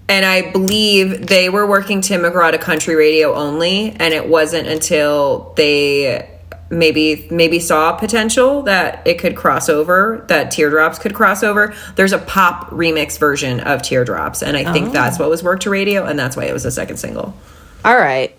[0.10, 4.68] and I believe they were working Tim McGraw to country radio only, and it wasn't
[4.68, 6.28] until they
[6.72, 11.74] maybe maybe saw potential that it could cross over that teardrops could cross over.
[11.96, 15.72] There's a pop remix version of teardrops and i think that's what was worked to
[15.72, 17.36] radio and that's why it was the second single.
[17.84, 18.38] All right.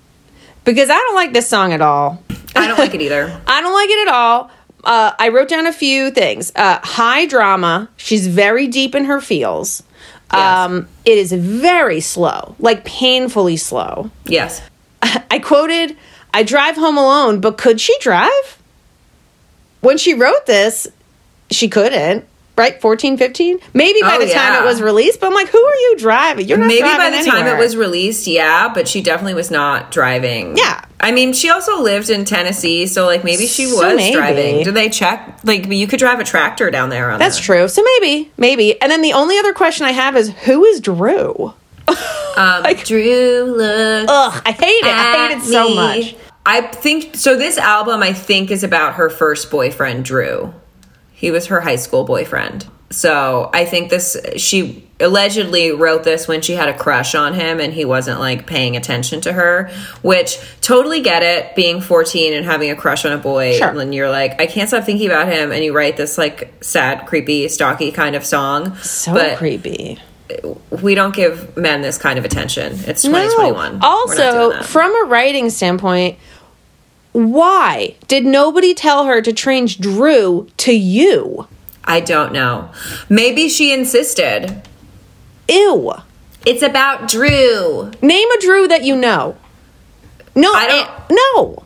[0.65, 2.23] Because i don't like this song at all.
[2.55, 3.25] I don't like it either.
[3.49, 4.51] I don't like it at all.
[4.85, 6.53] Uh, i wrote down a few things.
[6.55, 7.89] Uh, high drama.
[7.97, 9.83] She's very deep in her feels
[10.31, 14.11] um, it is very slow like painfully slow.
[14.25, 14.63] Yes.
[15.03, 15.97] I quoted,
[16.33, 18.59] I drive home alone, but could she drive?
[19.81, 20.87] When she wrote this,
[21.51, 22.27] she couldn't,
[22.61, 22.81] right?
[22.81, 23.59] 14, 15?
[23.75, 26.47] Maybe by Oh, the time it was released, but I'm like, who are you driving?
[26.47, 29.91] You're not Maybe by the time it was released, yeah, but she definitely was not
[29.91, 30.57] driving.
[30.57, 30.85] Yeah.
[31.01, 34.15] I mean, she also lived in Tennessee, so like maybe she So was maybe.
[34.15, 34.63] driving.
[34.65, 35.41] Do they check?
[35.43, 37.43] Like you could drive a tractor down there on That's that.
[37.45, 37.69] true.
[37.69, 38.79] So maybe, maybe.
[38.83, 41.55] And then the only other question I have is who is Drew?
[42.37, 44.07] Um, Drew, look.
[44.09, 44.85] Ugh, I hate it.
[44.85, 45.75] I hate it so me.
[45.75, 46.17] much.
[46.45, 47.37] I think so.
[47.37, 50.53] This album, I think, is about her first boyfriend, Drew.
[51.21, 52.67] He was her high school boyfriend.
[52.89, 57.61] So I think this, she allegedly wrote this when she had a crush on him
[57.61, 62.47] and he wasn't like paying attention to her, which totally get it being 14 and
[62.47, 63.59] having a crush on a boy.
[63.59, 63.79] Sure.
[63.79, 65.53] And you're like, I can't stop thinking about him.
[65.53, 68.75] And you write this like sad, creepy, stalky kind of song.
[68.77, 69.99] So but creepy.
[70.71, 72.73] we don't give men this kind of attention.
[72.87, 73.73] It's 2021.
[73.75, 76.19] We're Also, from a writing standpoint,
[77.13, 81.47] why did nobody tell her to change Drew to you?
[81.85, 82.71] I don't know.
[83.09, 84.63] Maybe she insisted.
[85.49, 85.93] Ew.
[86.47, 87.91] It's about Drew.
[88.01, 89.37] Name a Drew that you know.
[90.35, 91.65] No, I don't- eh, no.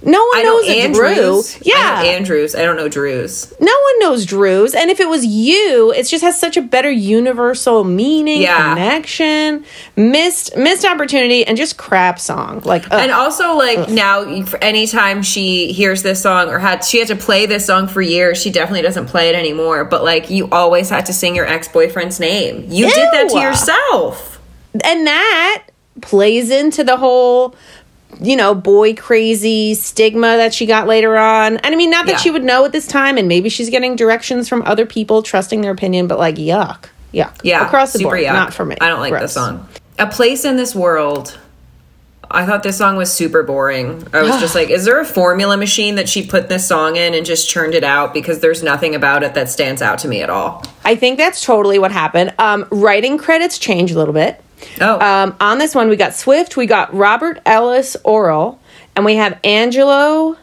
[0.00, 1.54] No one know knows Andrews.
[1.54, 1.62] Drew.
[1.72, 1.74] Yeah.
[1.98, 2.54] I know Andrews.
[2.54, 3.52] I don't know Drews.
[3.60, 4.74] no one knows Drews.
[4.74, 8.74] And if it was you, it just has such a better universal meaning, Yeah.
[8.74, 9.64] connection,
[9.96, 12.62] missed missed opportunity, and just crap song.
[12.64, 12.92] Like ugh.
[12.92, 17.16] And also, like now, for anytime she hears this song or had she had to
[17.16, 19.84] play this song for years, she definitely doesn't play it anymore.
[19.84, 22.66] But like, you always had to sing your ex boyfriend's name.
[22.68, 24.40] You did that to yourself.
[24.84, 25.64] and that
[26.00, 27.56] plays into the whole
[28.20, 32.12] you know boy crazy stigma that she got later on and i mean not that
[32.12, 32.18] Yeah.
[32.18, 35.60] she would know at this time and maybe she's getting directions from other people trusting
[35.60, 38.32] their opinion but like yuck yuck Yeah, across the board yuck.
[38.32, 39.22] not for me I don't like Gross.
[39.22, 39.68] this song.
[39.98, 41.38] A place in this world.
[42.30, 44.06] I thought this song was super boring.
[44.12, 47.14] I was just like, is there a formula machine that she put this song in
[47.14, 48.12] and just churned it out?
[48.12, 50.62] Because there's nothing about it that stands out to me at all.
[50.84, 54.42] i think that's totally what happened um, writing credits change a little bit
[54.80, 58.58] Oh, um, on this one we got swift we got robert ellis Orrall
[58.96, 60.36] and we have angelo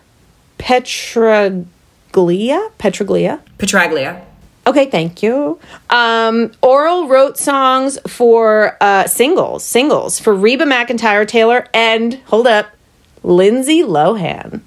[0.57, 1.65] petraglia
[2.13, 4.21] petraglia Petraglia.
[4.67, 5.59] Okay, thank you.
[5.91, 12.69] Um, Orrall wrote songs for uh, singles, singles for Reba McEntire, Taylor, and hold up,
[13.21, 14.61] Lindsay Lohan.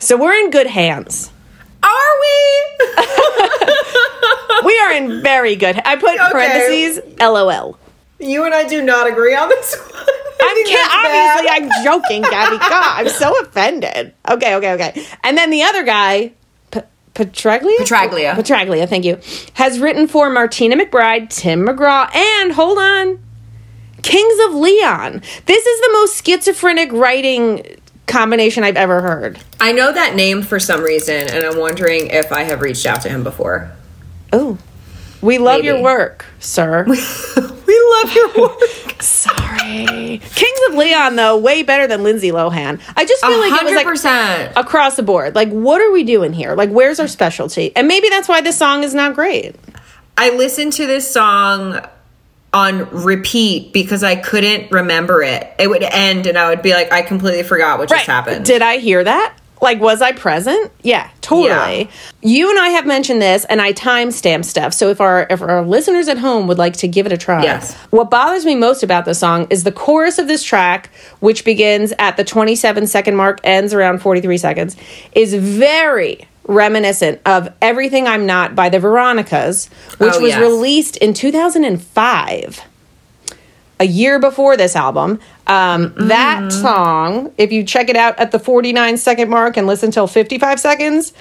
[0.00, 1.30] So we're in good hands.
[1.82, 2.96] Are we?
[4.64, 5.80] We are in very good.
[5.84, 6.30] I put Okay.
[6.32, 7.78] parentheses, LOL.
[8.18, 10.04] You and I do not agree on this one.
[10.40, 12.58] I'm ki- obviously I'm joking, Gaby.
[12.58, 14.14] God, I'm so offended.
[14.28, 15.06] Okay, okay, okay.
[15.24, 16.32] And then the other guy,
[16.70, 16.80] P-
[17.14, 17.76] Petraglia.
[17.78, 18.34] Petraglia.
[18.34, 18.88] Petraglia.
[18.88, 19.18] Thank you.
[19.54, 23.22] Has written for Martina McBride, Tim McGraw, and hold on,
[24.02, 25.22] Kings of Leon.
[25.46, 27.62] This is the most schizophrenic writing
[28.06, 29.40] combination I've ever heard.
[29.60, 33.00] I know that name for some reason, and I'm wondering if I have reached out
[33.02, 33.72] to him before.
[34.32, 34.58] Oh,
[35.26, 35.66] we love Maybe.
[35.66, 36.84] your work, sir.
[36.86, 38.60] we love your work.
[39.00, 40.18] Sorry.
[40.18, 42.80] Kings of Leon, though, way better than Lindsay Lohan.
[42.96, 44.52] I just feel like it was like 100%.
[44.56, 45.34] across the board.
[45.34, 46.54] Like, what are we doing here?
[46.54, 47.74] Like, where's our specialty?
[47.74, 49.56] And maybe that's why this song is not great.
[50.16, 51.80] I listened to this song
[52.52, 55.52] on repeat because I couldn't remember it.
[55.58, 58.44] It would end, and I would be like, I completely forgot what just happened.
[58.46, 59.36] Did I hear that?
[59.62, 60.70] Like, was I present?
[60.82, 61.48] Yeah, totally.
[61.48, 61.86] Yeah.
[62.22, 64.74] You and I have mentioned this, and I timestamp stuff.
[64.74, 67.42] So if our if our listeners at home would like to give it a try,
[67.42, 67.74] Yes.
[67.90, 70.90] What bothers me most about this song is the chorus of this track,
[71.20, 74.76] which begins at the 27 second mark, ends around 43 seconds,
[75.14, 80.40] is very reminiscent of Everything I'm Not by the Veronicas, which Oh, was yes.
[80.40, 82.60] released in 2005
[83.78, 85.20] a year before this album.
[85.46, 89.90] Um, That song, if you check it out at the 49 second mark and listen
[89.90, 91.12] till 55 seconds,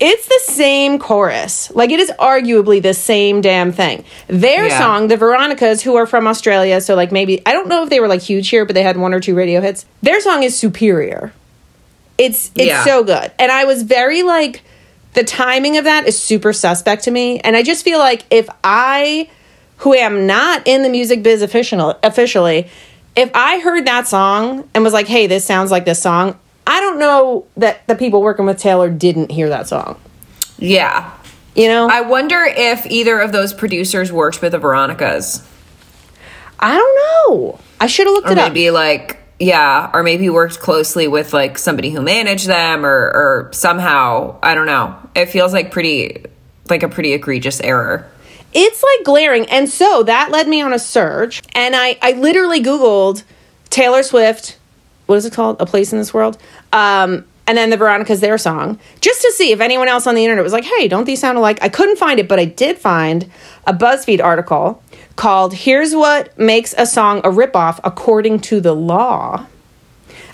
[0.00, 1.70] it's the same chorus.
[1.74, 4.04] Like it is arguably the same damn thing.
[4.26, 4.78] Their Yeah.
[4.78, 8.00] song, the Veronicas, who are from Australia, so like maybe I don't know if they
[8.00, 9.84] were like huge here, but they had one or two radio hits.
[10.02, 11.32] Their song is superior.
[12.18, 12.84] It's it's Yeah.
[12.84, 13.30] so good.
[13.38, 14.62] And I was very like
[15.14, 17.38] the timing of that is super suspect to me.
[17.40, 19.28] And I just feel like if I
[19.82, 22.68] who am not in the music biz official, officially,
[23.14, 26.80] if I heard that song and was like, hey, this sounds like this song, I
[26.80, 30.00] don't know that the people working with Taylor didn't hear that song.
[30.58, 31.12] yeah.
[31.54, 31.86] You know?
[31.90, 35.46] I wonder if either of those producers worked with the Veronicas.
[36.58, 36.96] I don't
[37.36, 37.58] know.
[37.78, 38.52] I should have looked Or it up.
[38.52, 43.50] maybe like yeah, or maybe worked closely with like somebody who managed them or or
[43.52, 44.96] somehow, I don't know.
[45.14, 46.24] It feels like pretty
[46.70, 48.06] like a pretty egregious error.
[48.52, 49.46] It's like glaring.
[49.46, 51.42] And so that led me on a search.
[51.54, 53.24] And I, I literally Googled
[53.70, 54.58] Taylor Swift,
[55.06, 55.56] what is it called?
[55.60, 56.38] A Place in This World.
[56.72, 60.24] Um, and then the Veronica's Their song, just to see if anyone else on the
[60.24, 61.58] internet was like, hey, don't these sound alike?
[61.60, 63.30] I couldn't find it, but I did find
[63.66, 64.82] a BuzzFeed article
[65.16, 69.46] called Here's What Makes a Song a Ripoff According to the Law.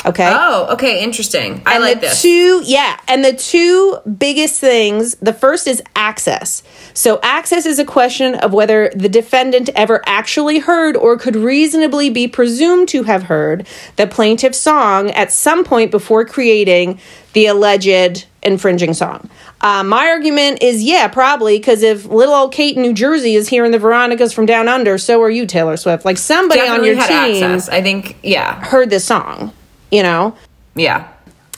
[0.08, 0.28] Okay.
[0.32, 1.62] Oh, okay, interesting.
[1.66, 2.22] I And like the this.
[2.22, 5.14] Two, yeah, and the two biggest things.
[5.16, 6.62] The first is access.
[6.94, 12.08] So access is a question of whether the defendant ever actually heard or could reasonably
[12.08, 13.66] be presumed to have heard
[13.96, 16.98] the plaintiff's song at some point before creating
[17.34, 19.28] the alleged infringing song.
[19.60, 23.48] Uh, my argument is yeah, probably because if little old Kate in New Jersey is
[23.48, 26.04] hearing the Veronicas from down under, so are you, Taylor Swift.
[26.04, 27.68] Like somebody Definitely on your team access.
[27.68, 29.52] I think, yeah, heard this song,
[29.90, 30.36] you know?
[30.74, 31.08] yeah.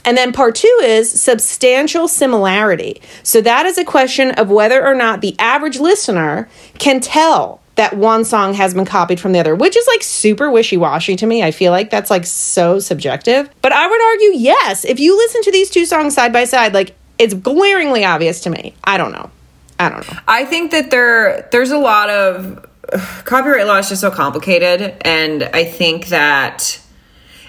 [0.05, 3.03] And then part two is substantial similarity.
[3.23, 7.97] So that is a question of whether or not the average listener can tell that
[7.97, 11.27] one song has been copied from the other, which is like super wishy washy to
[11.27, 11.43] me.
[11.43, 13.51] I feel like that's like so subjective.
[13.63, 14.85] But I would argue yes.
[14.85, 18.51] If you listen to these two songs side by side, like it's glaringly obvious to
[18.51, 18.75] me.
[18.85, 19.31] I don't know.
[19.79, 20.19] I don't know.
[20.29, 22.67] I think that there there's a lot of
[23.25, 26.80] copyright law is just so complicated, and I think that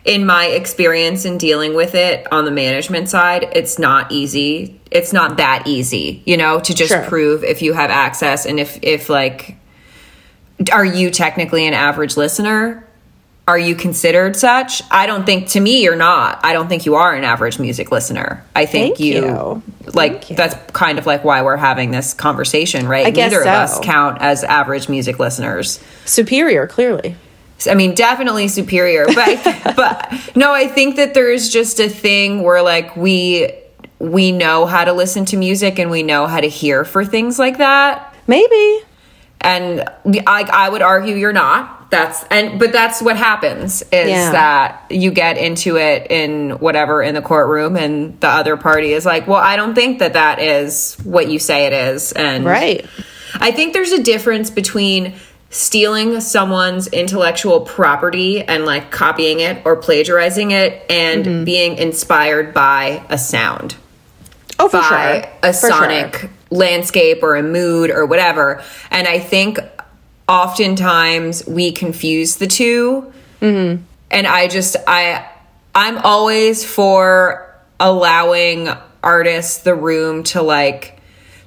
[0.06, 4.80] in my experience in dealing with it on the management side, it's not easy.
[4.90, 7.04] It's not that easy, you know, to just Sure.
[7.06, 9.58] prove if you have access and if if like
[10.72, 12.88] are you technically an average listener?
[13.48, 14.84] Are you considered such?
[14.92, 16.40] I don't think to me you're not.
[16.44, 18.44] I don't think you are an average music listener.
[18.56, 19.64] I think Thank you.
[19.94, 20.36] like you.
[20.36, 23.06] that's kind of like why we're having this conversation, right?
[23.08, 25.80] I guess Neither of us count as average music listeners.
[26.06, 27.16] Superior, clearly.
[27.68, 29.44] I mean, definitely superior, but
[29.76, 33.52] but no, I think that there's just a thing where like we
[34.00, 37.38] we know how to listen to music and we know how to hear for things
[37.38, 38.16] like that.
[38.28, 38.80] Maybe.
[39.40, 39.82] And
[40.28, 41.90] I I would argue you're not.
[41.92, 44.32] That's and but that's what happens is Yeah.
[44.32, 49.06] that you get into it in whatever in the courtroom and the other party is
[49.06, 52.86] like, "Well, I don't think that that is what you say it is." And Right.
[53.40, 55.14] I think there's a difference between
[55.52, 61.44] stealing someone's intellectual property and like copying it or plagiarizing it and Mm-hmm.
[61.44, 63.76] being inspired by a sound,
[64.58, 65.32] Oh, for by sure.
[65.44, 66.30] a For sonic sure.
[66.50, 68.64] landscape or a mood or whatever.
[68.90, 69.60] And I think
[70.28, 73.84] oftentimes we confuse the 2 Mm-hmm.
[74.12, 75.28] And I just I
[75.74, 78.70] I'm always for allowing
[79.04, 81.01] artists the room to like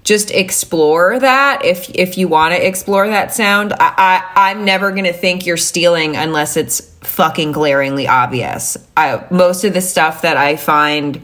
[0.05, 3.73] just explore that if if you want to explore that sound.
[3.73, 8.77] I, I i'm never gonna think you're stealing unless it's fucking glaringly obvious.
[8.97, 11.21] I, most of the stuff that i find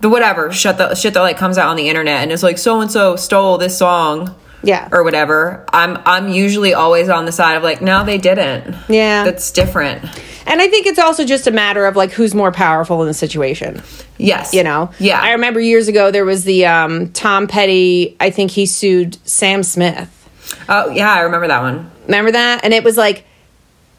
[0.00, 2.58] the whatever shit that shit that like comes out on the internet and it's like
[2.58, 4.34] so and so stole this song
[4.66, 4.88] Yeah.
[4.92, 9.24] or whatever i'm i'm usually always on the side of like no they didn't Yeah.
[9.24, 10.04] that's different
[10.48, 13.14] And I think it's also just a matter of like who's more powerful in the
[13.14, 13.82] situation.
[14.16, 14.90] yes You know?
[15.00, 19.18] yeah I remember years ago there was the um, Tom Petty, I think he sued
[19.26, 20.08] Sam Smith.
[20.68, 22.60] oh yeah i remember that one Remember that?
[22.64, 23.24] And it was like,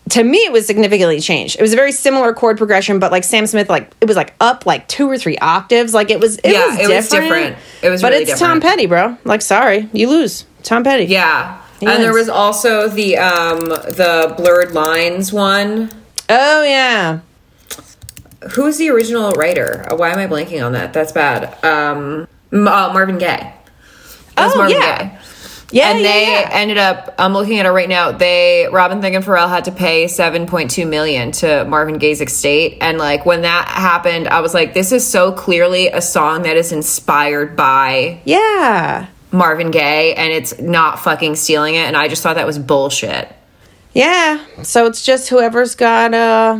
[0.09, 1.57] to me, it was significantly changed.
[1.57, 4.33] It was a very similar chord progression, but like Sam Smith, like it was like
[4.39, 5.93] up like two or three octaves.
[5.93, 7.29] Like it was, it Yeah, was it was different.
[7.33, 7.57] different.
[7.83, 8.61] It was but really it's Tom.
[8.61, 9.17] Petty, bro.
[9.23, 10.45] Like, sorry, you lose.
[10.63, 11.05] Tom Petty.
[11.05, 11.61] Yeah.
[11.79, 11.93] Yes.
[11.95, 15.91] And there was also the um the blurred lines one.
[16.29, 17.19] Oh yeah.
[18.53, 19.85] Who's the original writer?
[19.91, 20.93] Uh, Why am I blanking on that?
[20.93, 21.53] That's bad.
[21.63, 23.53] Um uh, Marvin Gaye.
[24.37, 25.03] Oh, Marvin yeah.
[25.03, 25.19] Gaye.
[25.69, 25.89] Yeah.
[25.91, 26.49] and yeah, they yeah.
[26.53, 28.11] ended up I'm looking at it right now.
[28.13, 32.97] They Robin Thicke and Pharrell had to pay 7.2 million to Marvin Gaye's estate and
[32.97, 36.71] like when that happened I was like this is so clearly a song that is
[36.71, 39.07] inspired by yeah.
[39.31, 43.27] Marvin Gaye and it's not fucking stealing it and I just thought that was bullshit.
[43.93, 44.45] Yeah.
[44.63, 46.59] So it's just whoever's got uh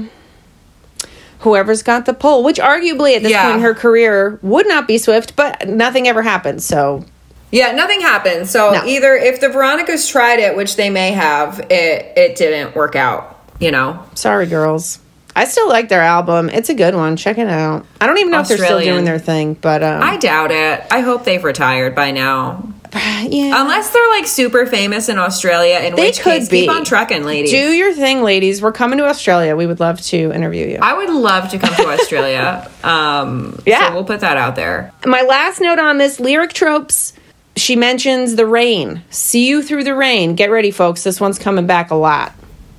[1.39, 3.43] whoever's got the pull, which arguably at this Yeah.
[3.45, 6.61] point in her career would not be Swift, but nothing ever happened.
[6.63, 7.05] So
[7.51, 8.47] Yeah, nothing happened.
[8.49, 8.83] So No.
[8.85, 13.39] either if the Veronicas tried it, which they may have, it it didn't work out.
[13.59, 14.99] You know, sorry, girls.
[15.35, 16.49] I still like their album.
[16.49, 17.15] It's a good one.
[17.15, 17.85] Check it out.
[18.01, 20.83] I don't even know if they're still doing their thing, but um, I doubt it.
[20.89, 23.61] I hope they've retired by now, yeah.
[23.61, 25.79] unless they're like super famous in Australia.
[25.79, 26.61] In They which could case, be.
[26.61, 27.51] keep on trucking, ladies.
[27.51, 28.63] Do your thing, ladies.
[28.63, 29.55] We're coming to Australia.
[29.55, 30.79] We would love to interview you.
[30.81, 32.69] I would love to come to Australia.
[32.83, 33.89] Um, Yeah.
[33.89, 34.91] so we'll put that out there.
[35.05, 37.13] My last note on this lyric tropes.
[37.57, 39.03] She mentions the rain.
[39.09, 40.35] See you through the rain.
[40.35, 41.03] Get ready, folks.
[41.03, 42.31] This one's coming back a lot.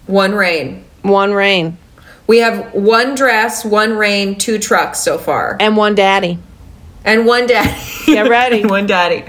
[0.06, 0.84] One rain.
[1.02, 1.76] One rain
[2.26, 6.38] We have one dress, one rain, two trucks so far, and one daddy.
[7.04, 7.80] and one daddy.
[8.06, 8.64] Get ready.
[8.64, 9.24] one daddy.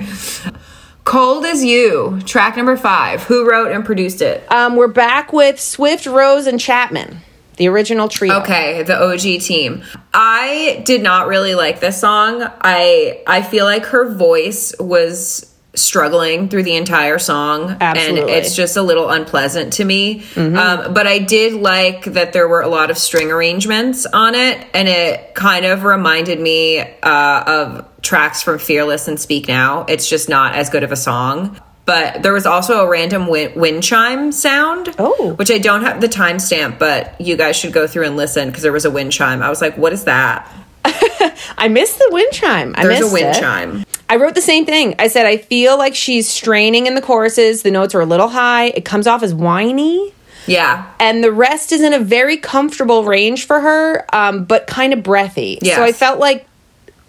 [1.05, 3.23] Cold as You, track number five.
[3.23, 4.49] Who wrote and produced it?
[4.51, 7.21] Um, we're back with Swift, Rose, and Chapman,
[7.59, 8.39] the original trio.
[8.41, 9.83] Okay, the OG team.
[10.13, 12.41] I did not really like this song.
[12.41, 15.45] I I feel like her voice was
[15.75, 18.21] struggling through the entire song Absolutely.
[18.21, 22.47] and it's just a little unpleasant to me um, but i did like that there
[22.47, 27.43] were a lot of string arrangements on it and it kind of reminded me uh,
[27.45, 31.57] of tracks from fearless and speak now it's just not as good of a song
[31.89, 35.33] but there was also a random wind, wind chime sound Oh.
[35.39, 38.63] which i don't have the timestamp but you guys should go through and listen because
[38.63, 40.47] there was a wind chime i was like what is that
[41.57, 42.73] I missed the wind chime.
[42.77, 43.39] I There's missed a wind it.
[43.39, 43.83] chime.
[44.07, 44.95] I wrote the same thing.
[44.97, 47.63] I said I feel like she's straining in the choruses.
[47.63, 48.67] The notes are a little high.
[48.67, 50.13] It comes off as whiny.
[50.47, 50.89] Yeah.
[50.99, 55.03] and the rest is in a very comfortable range for her, um, but kind of
[55.03, 55.59] breathy.
[55.61, 55.75] Yes.
[55.75, 56.47] So I felt like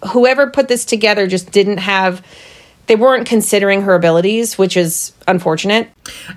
[0.09, 2.21] whoever put this together just didn't have.
[2.91, 5.89] They weren't considering her abilities, which is unfortunate.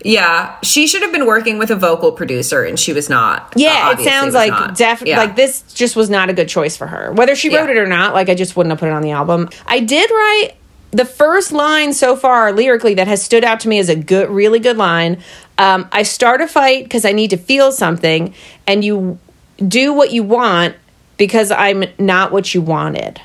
[0.04, 0.54] Yeah.
[0.62, 3.52] She should have been working with a vocal producer and she was not.
[3.56, 5.18] Yeah, Uh, it sounds like definitely Yeah.
[5.18, 7.10] like this just was not a good choice for her.
[7.12, 7.72] Whether she wrote Yeah.
[7.72, 9.48] it or not, like I just wouldn't have put it on the album.
[9.66, 10.50] I did write
[10.92, 14.30] the first line so far lyrically that has stood out to me as a good,
[14.30, 15.16] really good line.
[15.58, 18.32] Um, I start a fight because I need to feel something,
[18.68, 19.18] and you
[19.66, 20.76] do what you want
[21.16, 23.20] because I'm not what you wanted.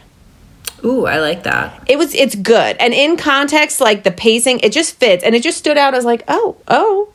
[0.83, 1.83] Ooh, I like that.
[1.87, 2.77] It was it's good.
[2.79, 5.23] And in context, like the pacing, it just fits.
[5.23, 7.09] And it just stood out as like, oh, oh,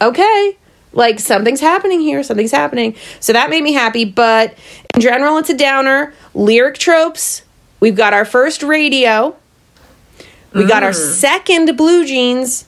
[0.00, 0.56] okay.
[0.92, 2.96] Like something's happening here, something's happening.
[3.20, 4.04] So that made me happy.
[4.04, 4.54] But
[4.94, 6.12] in general, it's a downer.
[6.34, 7.42] Lyric tropes.
[7.80, 9.36] We've got our first radio.
[10.52, 11.14] We got our mm.
[11.14, 12.66] second blue jeans.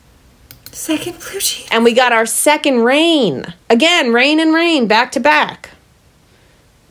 [0.70, 1.68] Second blue jeans.
[1.70, 3.52] And we got our second rain.
[3.68, 5.70] Again, rain and rain back to back.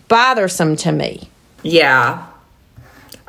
[0.10, 1.30] Bothersome to me.
[1.64, 2.28] Yeah.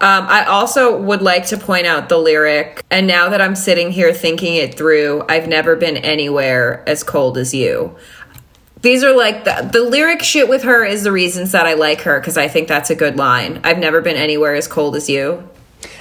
[0.02, 3.92] Um, I also would like to point out the lyric, and now that I'm sitting
[3.92, 7.96] here thinking it through, I've never been anywhere as cold as you.
[8.80, 12.00] These are like the, the lyric shit with her is the reasons that I like
[12.00, 13.60] her because I think that's a good line.
[13.62, 15.48] I've never been anywhere as cold as you.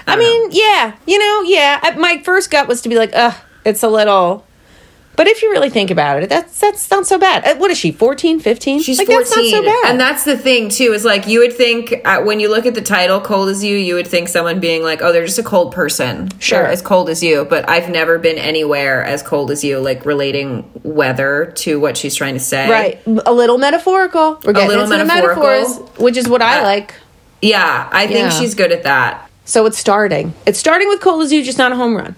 [0.08, 1.80] I mean, yeah, you know, yeah.
[1.84, 3.36] I- My first gut was to be like, ugh,
[3.66, 4.46] it's a little.
[5.18, 7.46] But if you really think about it, that's that's not so bad.
[7.46, 8.82] Uh, What is she, 14, 15?
[8.82, 9.20] She's like, 14.
[9.24, 9.90] That's not so bad.
[9.92, 12.74] And that's the thing, too, is like you would think uh, when you look at
[12.76, 15.44] the title, Cold as You, you would think someone being like, oh, they're just a
[15.44, 16.30] cold person.
[16.40, 16.60] Sure.
[16.64, 17.46] They're as cold as you.
[17.46, 22.16] But I've never been anywhere as cold as you, like relating weather to what she's
[22.16, 22.70] trying to say.
[22.70, 23.00] right.
[23.26, 24.40] A little metaphorical.
[24.46, 25.44] We're getting little into metaphorical.
[25.44, 26.94] metaphors, which is what I Uh, like.
[27.42, 28.30] Yeah, I think Yeah.
[28.30, 29.30] she's good at that.
[29.46, 30.34] So it's starting.
[30.46, 32.16] It's starting with Cold as You, just not a home run.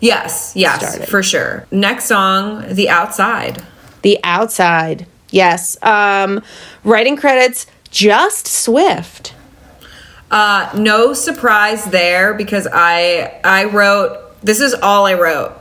[0.00, 1.08] Yes, yes, Started.
[1.08, 1.66] for sure.
[1.70, 3.64] Next song, The Outside.
[4.02, 5.06] The Outside.
[5.30, 5.76] Yes.
[5.82, 6.42] Um,
[6.84, 9.34] writing credits, just Swift.
[10.30, 15.54] Uh, no surprise there because I I wrote this is all I wrote.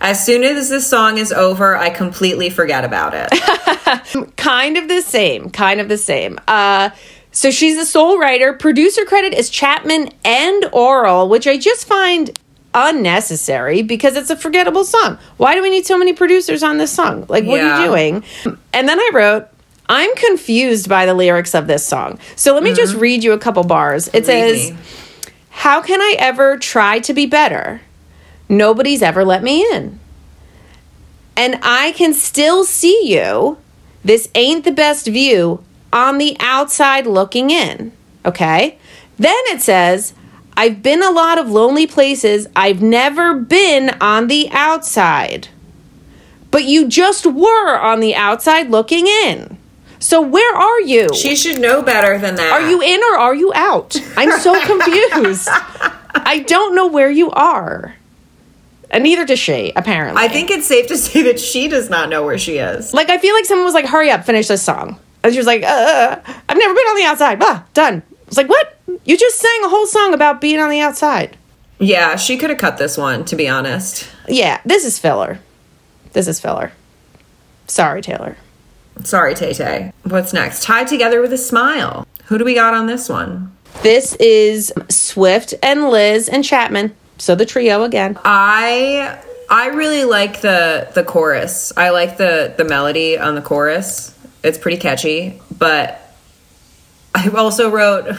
[0.00, 4.36] As soon as this song is over, I completely forget about it.
[4.36, 6.90] kind of the same kind of the same uh
[7.32, 12.38] so she's the sole writer producer credit is chapman and Orrall which i just find
[12.74, 16.90] unnecessary because it's a forgettable song why do we need so many producers on this
[16.92, 18.24] song like what are you doing
[18.72, 19.46] and then i wrote
[19.88, 23.38] i'm confused by the lyrics of this song so let me just read you a
[23.38, 24.30] couple bars it Mm-hmm.
[24.30, 24.76] Read says me.
[25.50, 27.80] how can i ever try to be better
[28.48, 30.00] nobody's ever let me in
[31.36, 33.58] and I can still see you.
[34.04, 37.92] This ain't the best view on the outside looking in.
[38.24, 38.78] Okay?
[39.18, 40.14] Then it says,
[40.56, 42.46] I've been a lot of lonely places.
[42.54, 45.48] I've never been on the outside.
[46.50, 49.58] But you just were on the outside looking in.
[49.98, 51.08] So where are you?
[51.14, 52.52] She should know better than that.
[52.52, 53.96] Are you in or are you out?
[54.16, 55.48] I'm so confused.
[55.50, 57.94] I don't know where you are.
[58.90, 60.22] And neither does she, apparently.
[60.22, 62.94] I think it's safe to say that she does not know where she is.
[62.94, 65.46] Like I feel like someone was like, "Hurry up, finish this song," and she was
[65.46, 66.16] like, uh,
[66.48, 68.02] "I've never been on the outside." Ah, done.
[68.26, 68.78] It's like, what?
[69.04, 71.36] You just sang a whole song about being on the outside.
[71.78, 74.08] Yeah, she could have cut this one, to be honest.
[74.28, 75.40] Yeah, this is filler.
[76.12, 76.72] This is filler.
[77.66, 78.36] Sorry, Taylor.
[79.02, 79.92] Sorry, Tay Tay.
[80.04, 80.62] What's next?
[80.62, 82.06] Tied together with a smile.
[82.26, 83.54] Who do we got on this one?
[83.82, 86.94] This is Swift and Liz and Chapman.
[87.18, 88.18] So the trio again.
[88.24, 89.18] I
[89.50, 91.72] I really like the the chorus.
[91.76, 94.16] I like the the melody on the chorus.
[94.42, 96.00] It's pretty catchy, but
[97.14, 98.14] I also wrote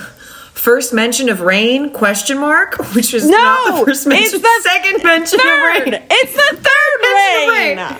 [0.54, 4.40] first mention of rain question mark, which is not No, the first mention.
[4.40, 5.78] it's the second mention Third.
[5.88, 6.04] of rain.
[6.10, 8.00] It's the third Mention of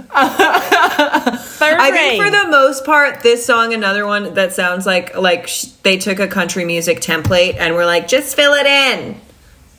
[0.00, 0.10] third
[1.78, 1.94] I rain.
[1.94, 5.98] think for the most part, this song, another one that sounds like like sh- they
[5.98, 9.14] took a country music template and were like, just fill it in.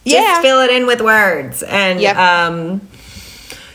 [0.05, 0.41] Just yeah.
[0.41, 1.63] fill it in with words.
[1.63, 2.15] And Yep.
[2.17, 2.81] um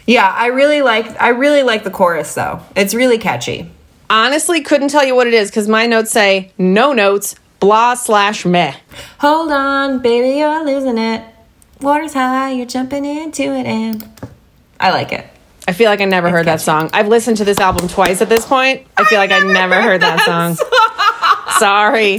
[0.07, 2.61] yeah, I really like I really like the chorus though.
[2.77, 3.71] It's really catchy.
[4.09, 8.45] Honestly, couldn't tell you what it is because my notes say no notes, blah slash
[8.45, 8.75] meh.
[9.19, 11.25] Hold on, baby, you're losing it.
[11.81, 14.09] Water's high, you're jumping into it and
[14.81, 15.27] I like it.
[15.69, 16.91] I feel like I never heard that song.
[16.93, 18.87] I've listened to this album twice at this point.
[18.97, 20.55] I feel like I never heard that song.
[21.59, 22.19] Sorry.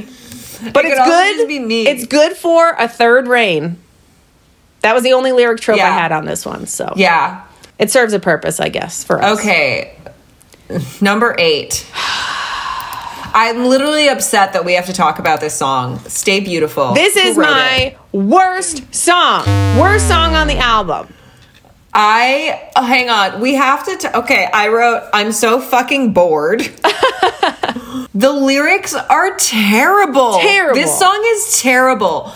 [0.74, 1.36] But It it's good.
[1.38, 1.88] just be me.
[1.88, 3.78] It's good for a third rain.
[4.82, 6.66] That was the only lyric trope I had on this one.
[6.68, 7.44] So Yeah.
[7.80, 9.40] it serves a purpose, I guess, for us.
[9.40, 9.96] Okay.
[11.02, 11.86] Number eight.
[13.40, 16.00] I'm literally upset that we have to talk about this song.
[16.08, 16.94] Stay beautiful.
[16.94, 17.98] This is my it?
[18.12, 19.46] worst song.
[19.78, 21.14] Worst song on the album.
[21.94, 23.42] I oh, hang on.
[23.42, 23.98] We have to.
[23.98, 25.10] T- okay, I wrote.
[25.14, 26.60] I'm so fucking bored.
[28.14, 30.40] the lyrics are terrible.
[30.40, 30.76] Terrible.
[30.76, 32.32] This song is terrible.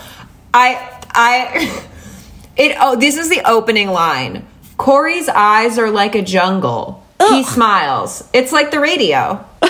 [0.53, 1.83] I I
[2.57, 2.75] it.
[2.79, 4.47] Oh, this is the opening line.
[4.77, 7.00] Corey's eyes are like a jungle.
[7.29, 8.27] He smiles.
[8.33, 9.43] It's like the radio.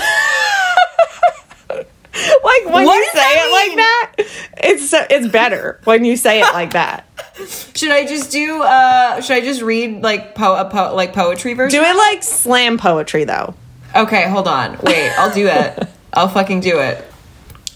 [2.44, 4.12] Like when What you say it like that,
[4.58, 7.08] it's so, it's better when you say it like that.
[7.76, 8.62] Should I just do?
[8.62, 11.82] uh Should I just read like po, a po like poetry version?
[11.82, 13.56] Do it like slam poetry though.
[13.96, 14.78] Okay, hold on.
[14.84, 15.88] Wait, I'll do it.
[16.14, 17.04] I'll fucking do it.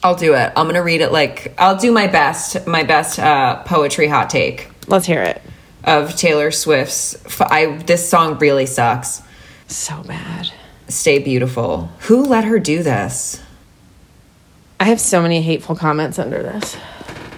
[0.04, 0.52] I'll do it.
[0.56, 2.68] I'm gonna read it like I'll do my best.
[2.68, 5.42] My best uh, poetry hot take Let's hear it.
[5.86, 7.16] of Taylor Swift's.
[7.26, 9.22] f- I this song really sucks.
[9.68, 10.52] So bad.
[10.88, 11.90] Stay beautiful.
[12.02, 13.42] Who let her do this?
[14.80, 16.78] I have so many hateful comments under this.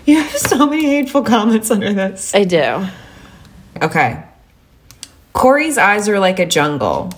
[0.05, 2.33] You have so many hateful comments under this.
[2.33, 2.87] I do.
[3.81, 4.23] Okay.
[5.33, 7.11] Corey's eyes are like a jungle.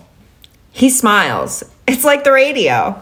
[0.72, 1.64] He smiles.
[1.88, 3.02] It's like the radio.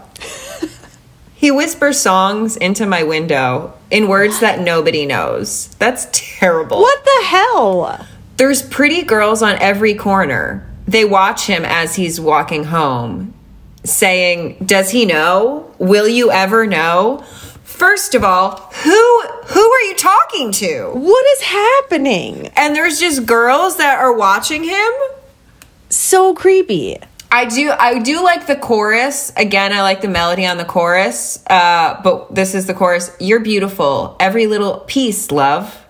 [1.35, 5.67] he whispers songs into my window in words that nobody knows.
[5.79, 6.79] That's terrible.
[6.79, 8.05] What the hell?
[8.37, 10.69] There's pretty girls on every corner.
[10.87, 13.33] They watch him as he's walking home,
[13.83, 15.73] saying, "Does he know?
[15.77, 17.23] Will you ever know?"
[17.63, 20.89] First of all, who who are you talking to?
[20.93, 22.47] What is happening?
[22.55, 24.91] And there's just girls that are watching him?
[25.89, 26.97] So creepy.
[27.29, 29.31] I do I do like the chorus.
[29.37, 31.43] Again, I like the melody on the chorus.
[31.47, 33.15] Uh, but this is the chorus.
[33.19, 34.15] You're beautiful.
[34.19, 35.85] Every little piece, love.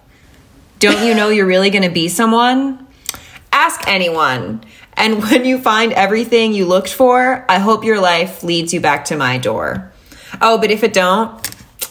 [0.80, 2.86] Don't you know you're really gonna be someone?
[3.54, 4.62] Ask anyone.
[4.98, 9.06] And when you find everything you looked for, I hope your life leads you back
[9.06, 9.92] to my door.
[10.42, 11.46] Oh, but if it don't,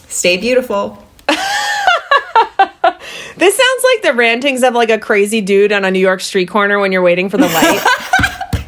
[0.09, 1.03] stay beautiful.
[3.37, 6.49] This sounds like the rantings of like a crazy dude on a New York street
[6.49, 7.85] corner when you're waiting for the light.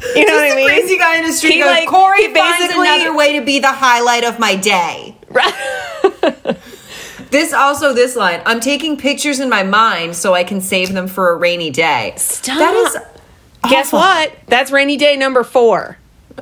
[0.14, 0.68] you know what I Just mean?
[0.68, 3.58] crazy guy in the street He, goes, like, Corey he finds another way to be
[3.58, 5.16] the highlight of my day.
[7.30, 8.42] This also this line.
[8.44, 12.14] I'm taking pictures in my mind so I can save them for a rainy day.
[12.16, 12.58] Stop.
[12.58, 12.96] That is
[13.68, 14.32] Guess what?
[14.46, 15.96] That's rainy day number four.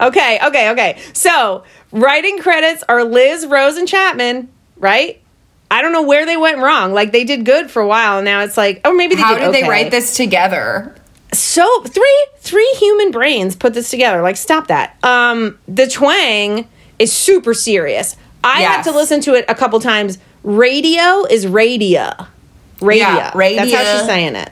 [0.00, 1.00] okay, okay, okay.
[1.12, 5.20] So, writing credits are Liz, Rose, and Chapman, right?
[5.70, 6.92] I don't know where they went wrong.
[6.92, 9.34] Like they did good for a while, and now it's like, oh, maybe they How
[9.38, 10.94] did, did they write this together?
[11.32, 14.20] So three three human brains put this together.
[14.20, 14.96] Like stop that.
[15.04, 16.68] Um, the twang
[16.98, 18.16] is super serious.
[18.42, 18.86] I had Yes.
[18.86, 20.18] to listen to it a couple times.
[20.42, 22.10] Radio is radio.
[22.80, 23.04] Radio.
[23.06, 23.62] Yeah, radio.
[23.64, 24.50] That's how she's saying it.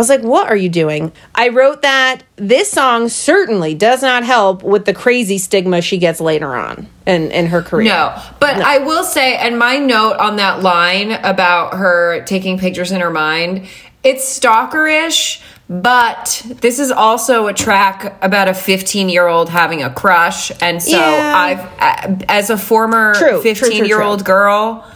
[0.00, 1.12] I was like, what are you doing?
[1.34, 6.22] I wrote that this song certainly does not help with the crazy stigma she gets
[6.22, 7.88] later on in, in her career.
[7.88, 12.92] No, but I will say, and my note on that line about her taking pictures
[12.92, 13.68] in her mind,
[14.02, 19.90] it's stalkerish, but this is also a track about a 15 year old having a
[19.90, 20.50] crush.
[20.62, 21.68] And so Yeah.
[21.76, 24.90] I've, as a former True, true, true, 15 year old girl,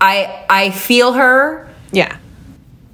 [0.00, 1.68] I, I feel her.
[1.92, 2.16] Yeah.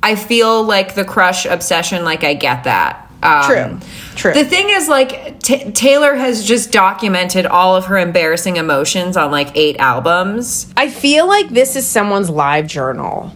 [0.06, 3.10] I feel like the crush obsession, like I get that.
[3.24, 3.80] Um, True.
[4.14, 4.32] True.
[4.34, 9.32] The thing is, like, Ta Taylor has just documented all of her embarrassing emotions on
[9.32, 10.72] like eight albums.
[10.76, 13.32] I feel like this is someone's live journal.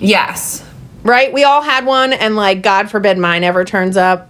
[0.00, 0.66] Yes.
[1.04, 1.32] Right?
[1.32, 4.28] We all had one, and like, God forbid mine ever turns up.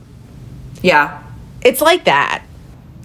[0.83, 1.23] Yeah.
[1.63, 2.45] It's like that.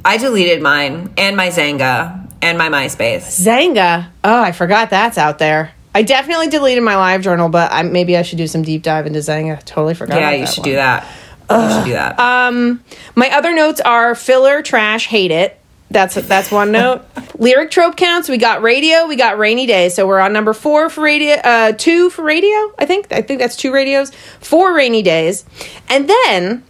[0.03, 3.41] I deleted mine and my Xanga and my MySpace.
[3.41, 4.09] Xanga.
[4.21, 5.71] Oh, I forgot that's out there.
[5.95, 9.07] I definitely deleted my live journal, but I, maybe I should do some deep dive
[9.07, 10.19] into I Totally forgot.
[10.19, 11.07] Yeah, you should do that.
[11.49, 12.19] you should do that.
[12.19, 12.83] Um,
[13.15, 15.57] my other notes are filler, trash, hate it.
[15.89, 17.05] That's that's one note.
[17.39, 18.27] Lyric trope counts.
[18.27, 19.05] We got radio.
[19.07, 19.87] We got rainy day.
[19.87, 21.35] So we're on number four for radio.
[21.35, 22.73] Uh, two for radio.
[22.77, 23.13] I think.
[23.13, 24.11] I think that's two radios.
[24.41, 25.45] Four rainy days,
[25.87, 26.63] and then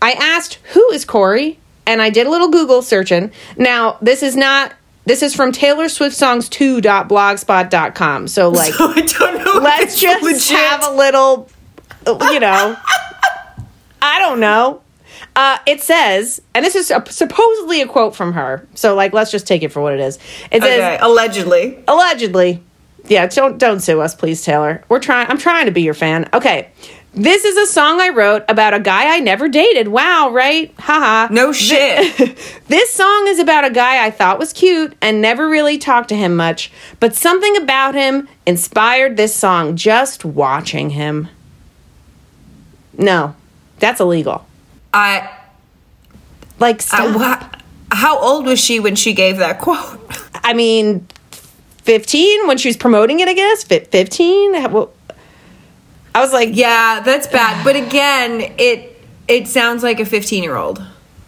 [0.00, 3.30] I asked who is Corey, and I did a little Google searching.
[3.56, 4.72] Now this is not.
[5.04, 8.28] This is from Taylor Swift songs 2.blogspot.com.
[8.28, 9.60] So like I don't know.
[9.60, 10.56] let's just legit.
[10.56, 11.48] have a little
[12.04, 12.76] you know
[14.02, 14.80] i don't know
[15.36, 19.30] uh, it says and this is a, supposedly a quote from her so like let's
[19.30, 20.16] just take it for what it is
[20.50, 21.84] it says Okay, allegedly.
[21.86, 22.60] allegedly
[23.06, 26.28] yeah don't don't sue us please taylor we're trying i'm trying to be your fan
[26.34, 26.72] okay
[27.14, 31.28] this is a song i wrote about a guy i never dated wow right haha
[31.32, 32.16] No shit.
[32.68, 36.16] this song is about a guy I thought was cute and never really talked to
[36.16, 41.28] him much, but something about him inspired this song just watching him.
[42.96, 43.34] No,
[43.78, 44.46] that's illegal.
[44.94, 45.30] I,
[46.58, 47.16] Like, I, stop.
[47.16, 47.62] what?
[47.90, 50.00] How old was she when she gave that quote?
[50.34, 51.06] I mean,
[51.82, 53.64] 15 when she was promoting it, I guess.
[53.64, 54.72] 15?
[54.72, 54.92] Well,
[56.14, 57.64] I was like, Yeah, that's bad.
[57.64, 60.78] But again, it it sounds like a 15 year old.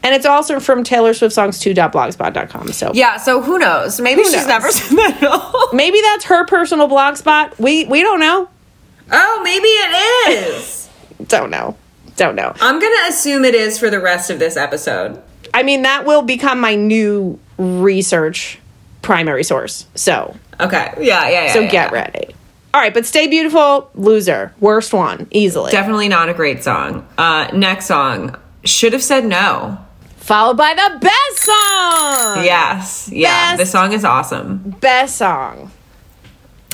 [0.03, 2.73] and it's also from Taylor Swift Songs 2.blogspot.com.
[2.73, 4.01] So Yeah, so who knows?
[4.01, 4.47] Maybe Who she's knows?
[4.47, 5.69] never said that at all.
[5.73, 7.59] maybe that's her personal blog spot.
[7.59, 8.49] We we don't know.
[9.11, 10.89] Oh, maybe it is.
[11.29, 11.77] Don't know.
[12.17, 12.53] Don't know.
[12.61, 15.23] I'm gonna assume it is for the rest of this episode.
[15.53, 18.59] I mean, that will become my new research
[19.03, 19.87] primary source.
[19.95, 20.93] So Okay.
[21.01, 21.53] Yeah, yeah, yeah.
[21.53, 21.99] so yeah, get yeah.
[21.99, 22.35] ready.
[22.75, 25.71] All right, but Stay Beautiful, loser, worst one, easily.
[25.71, 27.07] Definitely not a great song.
[27.17, 29.79] Uh, next song, should have said no.
[30.17, 32.45] Followed by the best song.
[32.45, 33.53] Yes, yeah.
[33.53, 33.59] Best.
[33.61, 34.75] The song is awesome.
[34.81, 35.71] Best song.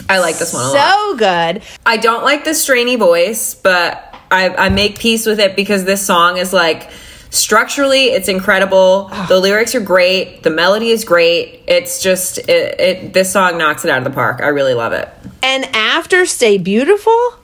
[0.09, 0.73] I like this one a lot.
[0.73, 1.63] So good.
[1.85, 6.01] I don't like the strainy voice, but I, I make peace with it because this
[6.01, 6.91] song is like
[7.31, 9.09] structurally it's incredible.
[9.11, 9.27] Ah.
[9.29, 10.43] the lyrics are great.
[10.43, 11.63] The melody is great.
[11.67, 13.13] It's just it, it.
[13.13, 14.41] This song knocks it out of the park.
[14.43, 15.09] I really love it.
[15.43, 17.35] And after Stay Beautiful,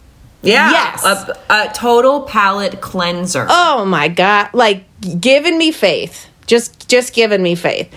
[0.43, 1.05] Yeah, Yes.
[1.05, 3.47] a, a total palate cleanser.
[3.49, 4.84] oh my god, like
[5.20, 6.26] giving me faith.
[6.47, 7.93] Just just giving me faith.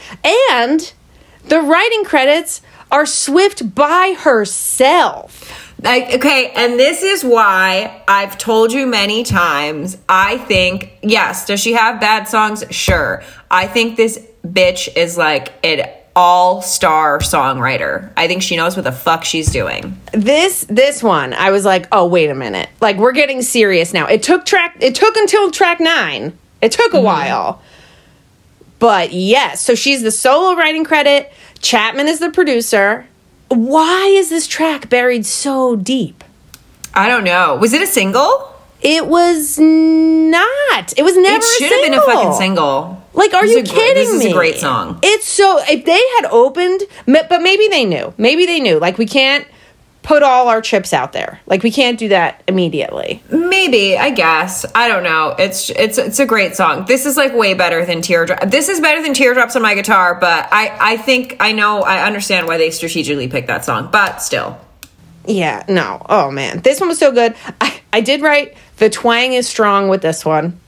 [0.49, 0.91] And
[1.47, 2.61] the writing credits
[2.91, 5.68] are Swift by herself.
[5.81, 9.97] Like, okay, and this is why I've told you many times.
[10.09, 12.65] I think, yes, does she have bad songs?
[12.69, 13.23] Sure.
[13.49, 18.11] I think this bitch is like an all star songwriter.
[18.17, 19.99] I think she knows what the fuck she's doing.
[20.11, 22.67] This this one, I was like, "Oh, wait a minute.
[22.81, 26.37] Like we're getting serious now." It took track it took until track 9.
[26.61, 27.05] It took a mm-hmm.
[27.05, 27.61] while.
[28.79, 31.31] But yes, so she's the solo writing credit.
[31.61, 33.05] Chapman is the producer.
[33.49, 36.23] Why is this track buried so deep?
[36.93, 37.55] I don't know.
[37.55, 38.55] Was it a single?
[38.81, 40.93] It was not.
[40.97, 41.37] It was never.
[41.37, 43.03] It should have been a fucking single.
[43.13, 44.99] Like, are you is a gr- kidding This is a great song.
[45.03, 45.59] It's so.
[45.67, 48.13] If they had opened, but maybe they knew.
[48.17, 48.79] Maybe they knew.
[48.79, 49.45] Like, we can't
[50.03, 51.39] put all our chips out there.
[51.45, 53.21] Like, we can't do that immediately.
[53.31, 54.65] Maybe, I guess.
[54.73, 55.35] I don't know.
[55.37, 56.85] It's it's it's a great song.
[56.85, 58.49] This is like way better than Teardrop.
[58.49, 62.05] This is better than Teardrops on my guitar, but I I think I know I
[62.05, 64.59] understand why they strategically picked that song, but still.
[65.25, 65.63] Yeah.
[65.67, 66.03] No.
[66.09, 67.35] Oh man, this one was so good.
[67.61, 70.59] I, I did write the twang is strong with this one.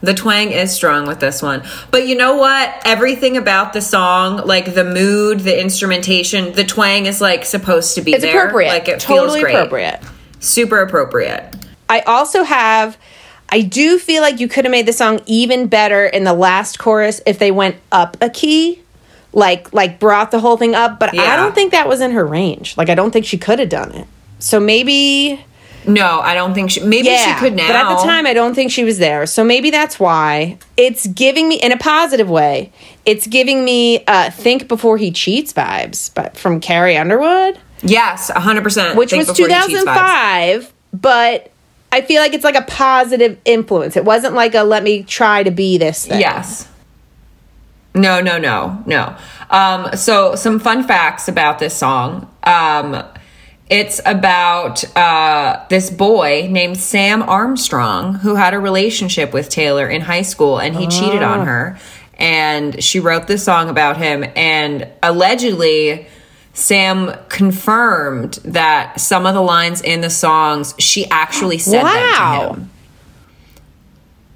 [0.00, 1.62] The twang is strong with this one.
[1.90, 2.82] But you know what?
[2.84, 8.00] Everything about the song, like the mood, the instrumentation, the twang is like supposed to
[8.02, 8.38] be It's there.
[8.38, 8.68] appropriate.
[8.68, 9.54] Like it totally feels great.
[9.56, 10.00] appropriate.
[10.40, 11.56] Super appropriate.
[11.88, 12.96] I also have.
[13.50, 16.78] I do feel like you could have made the song even better in the last
[16.78, 18.82] chorus if they went up a key,
[19.32, 21.00] like like brought the whole thing up.
[21.00, 22.76] But I don't think that was in her range.
[22.76, 24.06] Like I don't think she could have done it.
[24.38, 25.44] So maybe
[25.86, 27.66] No, I don't think she maybe yeah, she could now.
[27.68, 29.26] but at the time I don't think she was there.
[29.26, 32.72] So maybe that's why it's giving me in a positive way.
[33.06, 37.58] It's giving me uh, "Think Before He Cheats" vibes, but from Carrie Underwood.
[37.82, 38.96] Yes, 100%.
[38.96, 40.66] which Think was Before You Cheat vibes.
[40.66, 41.50] 2005 but
[41.92, 45.42] i feel like it's like a positive influence it wasn't like a let me try
[45.42, 46.66] to be this thing Yes.
[47.94, 49.16] No, no, no, no.
[49.50, 52.30] Um, so some fun facts about this song.
[52.44, 53.02] Um,
[53.70, 60.00] it's about uh, this boy named Sam Armstrong who had a relationship with Taylor in
[60.00, 61.78] high school and he cheated on her.
[62.14, 64.24] And she wrote this song about him.
[64.34, 66.08] And allegedly,
[66.52, 72.54] Sam confirmed that some of the lines in the songs she actually said them to
[72.54, 72.70] him.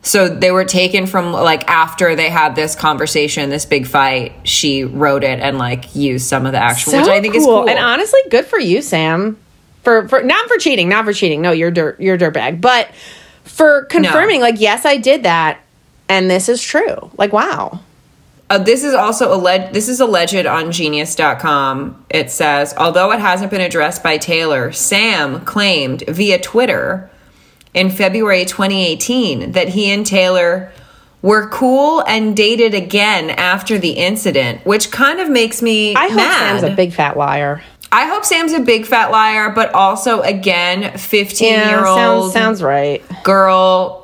[0.04, 4.32] So they were taken from like after they had this conversation, this big fight.
[4.42, 7.68] She wrote it and like used some of the actual, which I think is cool.
[7.68, 9.36] and honestly good for you sam
[9.84, 12.88] for for not for cheating not for cheating no you're dirt you're dirtbag but
[13.44, 15.60] for confirming like yes i did that
[16.08, 17.80] and this is true like wow
[18.50, 19.72] Uh, this is also alleged.
[19.72, 22.04] This is alleged on Genius.com.
[22.10, 27.10] It says, although it hasn't been addressed by Taylor, Sam claimed via Twitter
[27.74, 30.72] in February 2018 that he and Taylor
[31.22, 36.16] were cool and dated again after the incident, which kind of makes me i hope
[36.16, 36.60] mad.
[36.60, 37.62] sam's a big fat liar
[37.94, 42.32] I hope Sam's a big fat liar, but also again, 15 yeah year old sounds
[42.32, 43.98] sounds, right girl.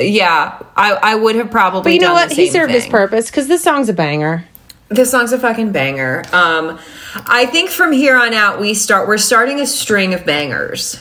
[0.00, 1.82] Yeah, I, I would have probably.
[1.82, 4.44] but you know what he served his purpose because this song's a banger
[4.88, 6.24] This song's a fucking banger.
[6.32, 6.80] Um,
[7.14, 9.06] I think from here on out we start.
[9.06, 11.00] We're starting a string of bangers.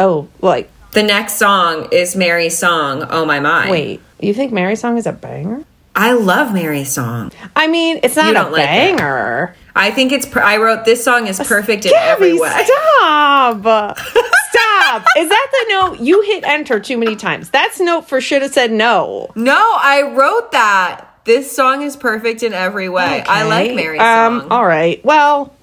[0.00, 3.04] oh like The next song is Mary's song.
[3.10, 3.70] Oh my my!
[3.70, 5.64] wait you think mary's song is a banger
[5.96, 7.30] I love Mary's song.
[7.54, 8.96] I mean, it's not a don't like it.
[8.98, 9.54] banger.
[9.76, 10.26] I think it's.
[10.26, 12.64] Per- I wrote this song is perfect in Gaby, every way.
[12.64, 13.96] Stop.
[13.98, 15.04] stop.
[15.16, 16.00] Is that the note?
[16.00, 17.48] You hit enter too many times.
[17.50, 19.30] That's note for should have said no.
[19.36, 21.06] No, I wrote that.
[21.24, 23.22] This song is perfect in every way.
[23.28, 23.76] I like Okay.
[23.76, 24.50] Mary's um, song.
[24.50, 25.02] all right.
[25.04, 25.54] Well,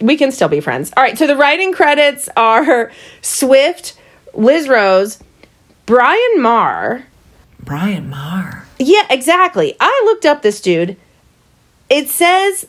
[0.00, 0.92] we can still be friends.
[0.96, 1.16] All right.
[1.16, 2.90] So the writing credits are
[3.22, 3.94] Swift,
[4.36, 5.18] Liz Rose,
[5.86, 7.06] Brian Maher.
[7.60, 8.64] Brian Maher.
[8.78, 9.74] Yeah, exactly.
[9.80, 10.96] I looked up this dude.
[11.88, 12.66] It says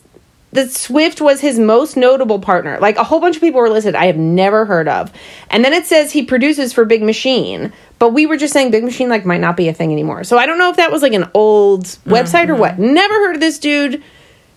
[0.52, 2.78] that Swift was his most notable partner.
[2.80, 5.12] Like a whole bunch of people were listed I have never heard of.
[5.50, 8.84] And then it says he produces for Big Machine, but we were just saying Big
[8.84, 10.24] Machine like might not be a thing anymore.
[10.24, 12.78] So I don't know if that was like an old website or what.
[12.78, 14.02] Never heard of this dude.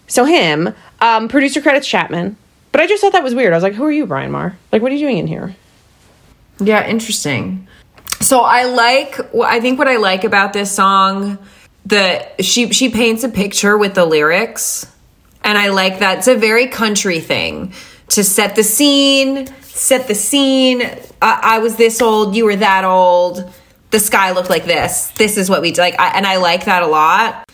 [0.07, 2.37] So him, um, producer credits Chapman.
[2.71, 3.51] But I just thought that was weird.
[3.51, 4.55] I was like, "Who are you, Brian Maher?
[4.71, 5.55] Like, what are you doing in here?"
[6.61, 7.67] Yeah, interesting.
[8.19, 11.39] So I like I think what I like about this song
[11.87, 14.85] that she she paints a picture with the lyrics
[15.43, 17.73] and I like that it's a very country thing
[18.09, 20.81] to set the scene, set the scene.
[21.21, 23.51] I, I was this old, you were that old.
[23.89, 25.09] The sky looked like this.
[25.11, 27.49] This is what we like I, and I like that a lot.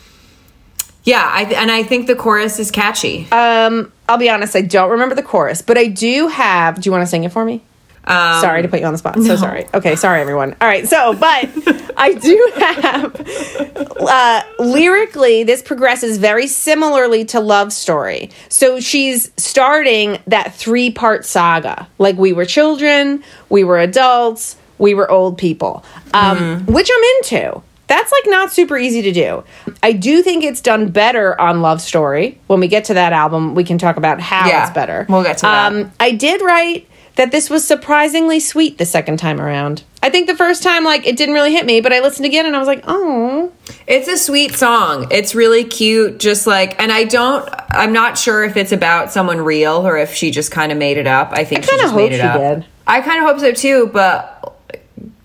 [1.04, 3.28] Yeah, I, and I think the chorus is catchy.
[3.32, 6.82] Um, I'll be honest, I don't remember the chorus, but I do have.
[6.82, 7.64] Do you want to sing it for me?
[8.08, 9.22] Um, sorry to put you on the spot.
[9.22, 9.66] So sorry.
[9.74, 10.56] Okay, sorry everyone.
[10.62, 11.50] All right, so but
[11.98, 18.30] I do have uh, lyrically this progresses very similarly to Love Story.
[18.50, 21.88] So she's starting that three part saga.
[21.98, 25.84] Like we were children, we were adults, we were old people,
[26.14, 27.62] um, which I'm into.
[27.88, 29.44] That's like not super easy to do.
[29.82, 32.38] I do think it's done better on Love Story.
[32.48, 35.06] When we get to that album, we can talk about how Yeah, it's better.
[35.08, 35.72] we'll get to that.
[35.74, 36.88] Um, I did write
[37.18, 39.84] that this was surprisingly sweet the second time around.
[40.02, 42.46] I think the first time, like, it didn't really hit me, but I listened again
[42.46, 43.52] and I was like, oh.
[43.88, 45.08] It's a sweet song.
[45.12, 46.20] It's really cute.
[46.20, 50.14] Just like, and I don't, I'm not sure if it's about someone real or if
[50.14, 51.32] she just kind of made it up.
[51.34, 52.40] I think she kinda just hope made it she up.
[52.40, 52.66] did.
[52.86, 54.56] I kind of hope so too, but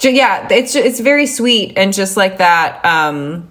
[0.01, 2.85] yeah, it's it's very sweet and just like that.
[2.85, 3.49] Um,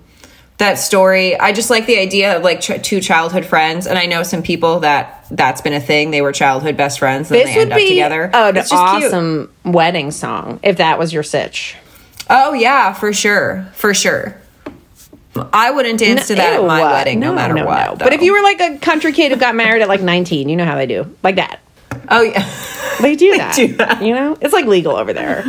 [0.62, 1.38] that story.
[1.40, 4.42] I just like the idea of like ch- two childhood friends, and I know some
[4.42, 6.12] people that that's been a thing.
[6.12, 8.30] They were childhood best friends, and This they would end up be together.
[8.34, 9.06] an It's just cute.
[9.06, 11.76] awesome wedding song if that was your sitch.
[12.30, 14.38] Oh yeah, for sure, for sure.
[15.54, 18.00] I wouldn't dance to that at my wedding, no, matter what.
[18.00, 20.58] But if you were like a country kid who got married at like 19, you
[20.58, 21.16] know how they do.
[21.24, 21.60] Like that.
[22.12, 22.48] Oh yeah,
[23.02, 23.56] They do that.
[23.56, 24.02] do that.
[24.04, 24.38] You know?
[24.42, 25.44] It's like legal over there.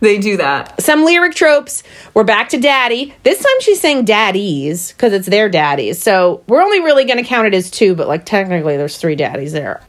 [0.00, 0.82] they do that.
[0.82, 1.82] Some lyric tropes.
[2.14, 3.14] We're back to daddy.
[3.22, 6.02] This time she's saying daddies because it's their daddies.
[6.02, 9.16] So we're only really going to count it as two, but like technically there's three
[9.16, 9.82] daddies there.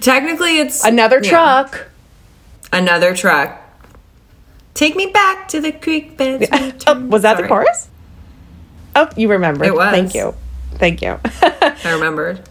[0.00, 1.30] Technically, it's Another yeah.
[1.30, 1.88] truck.
[2.72, 3.58] Another truck.
[4.74, 6.48] Take me back to the creek bed.
[6.86, 7.88] Oh, was that the chorus?
[8.96, 9.64] Oh, you remember.
[9.64, 9.90] It was.
[9.90, 10.34] Thank you.
[10.74, 11.18] Thank you.
[11.24, 12.48] I remembered.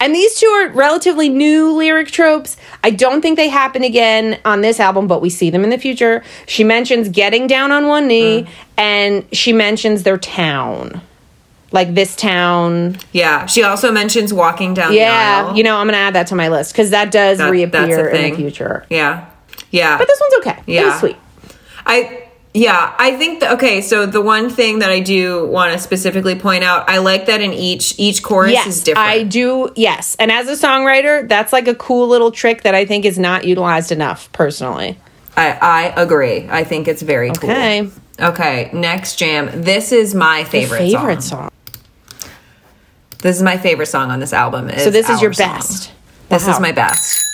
[0.00, 2.56] And these two are relatively new lyric tropes.
[2.84, 5.78] I don't think they happen again on this album, but we see them in the
[5.78, 6.22] future.
[6.46, 8.48] She mentions getting down on one knee, Mm.
[8.76, 11.00] and she mentions their town.
[11.70, 12.96] Like this town.
[13.12, 13.44] Yeah.
[13.44, 15.56] She also mentions walking down the Yeah, aisle.
[15.56, 18.08] you know, I'm going to add that to my list because that does That- reappear
[18.08, 18.86] in the future.
[18.88, 19.26] Yeah.
[19.70, 19.98] Yeah.
[19.98, 20.60] But this one's okay.
[20.66, 20.84] It Yeah.
[20.86, 21.16] was sweet.
[21.84, 22.22] I
[22.58, 26.34] yeah, I think that okay, so the one thing that I do want to specifically
[26.34, 29.08] point out, I like that in each each chorus is different.
[29.08, 29.72] I do.
[29.76, 33.18] Yes, and as a songwriter, that's like a cool little trick that I think is
[33.18, 34.30] not utilized enough.
[34.32, 34.98] Personally,
[35.36, 36.48] I, I agree.
[36.50, 37.40] I think it's very Okay.
[37.40, 37.50] cool.
[37.50, 37.90] Okay,
[38.20, 39.62] Okay, next jam.
[39.62, 41.50] This is my favorite, favorite song.
[42.18, 42.28] song.
[43.22, 44.70] This is my favorite song on this album.
[44.78, 45.54] So this is your Song.
[45.54, 45.92] best.
[46.28, 46.54] This Wow.
[46.54, 47.24] is my best.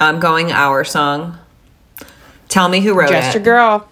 [0.00, 1.38] I'm going our song.
[2.48, 3.20] Tell me who wrote Just it.
[3.22, 3.88] Just your girl.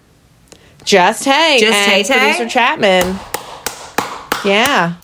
[0.85, 1.57] Just hey.
[1.59, 2.03] Just Hey?
[2.03, 3.19] Producer Chapman.
[4.45, 4.95] Yeah.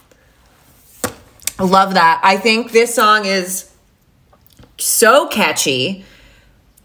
[1.60, 2.22] Love that.
[2.24, 3.72] I think this song is
[4.78, 6.06] so catchy.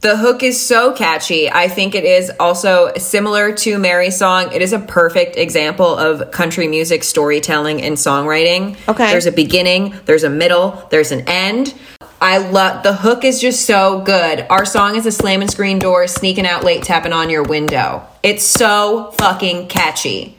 [0.01, 1.51] The hook is so catchy.
[1.51, 4.53] I think it is also similar to Mary's song.
[4.53, 8.76] It is a perfect example of country music storytelling and songwriting.
[8.88, 9.11] Okay.
[9.11, 11.74] There's a beginning, there's a middle, there's an end.
[12.21, 14.47] I love the hook is just so good.
[14.49, 18.07] Our song is a slamming screen door, sneaking out late, tapping on your window.
[18.23, 20.37] It's so fucking catchy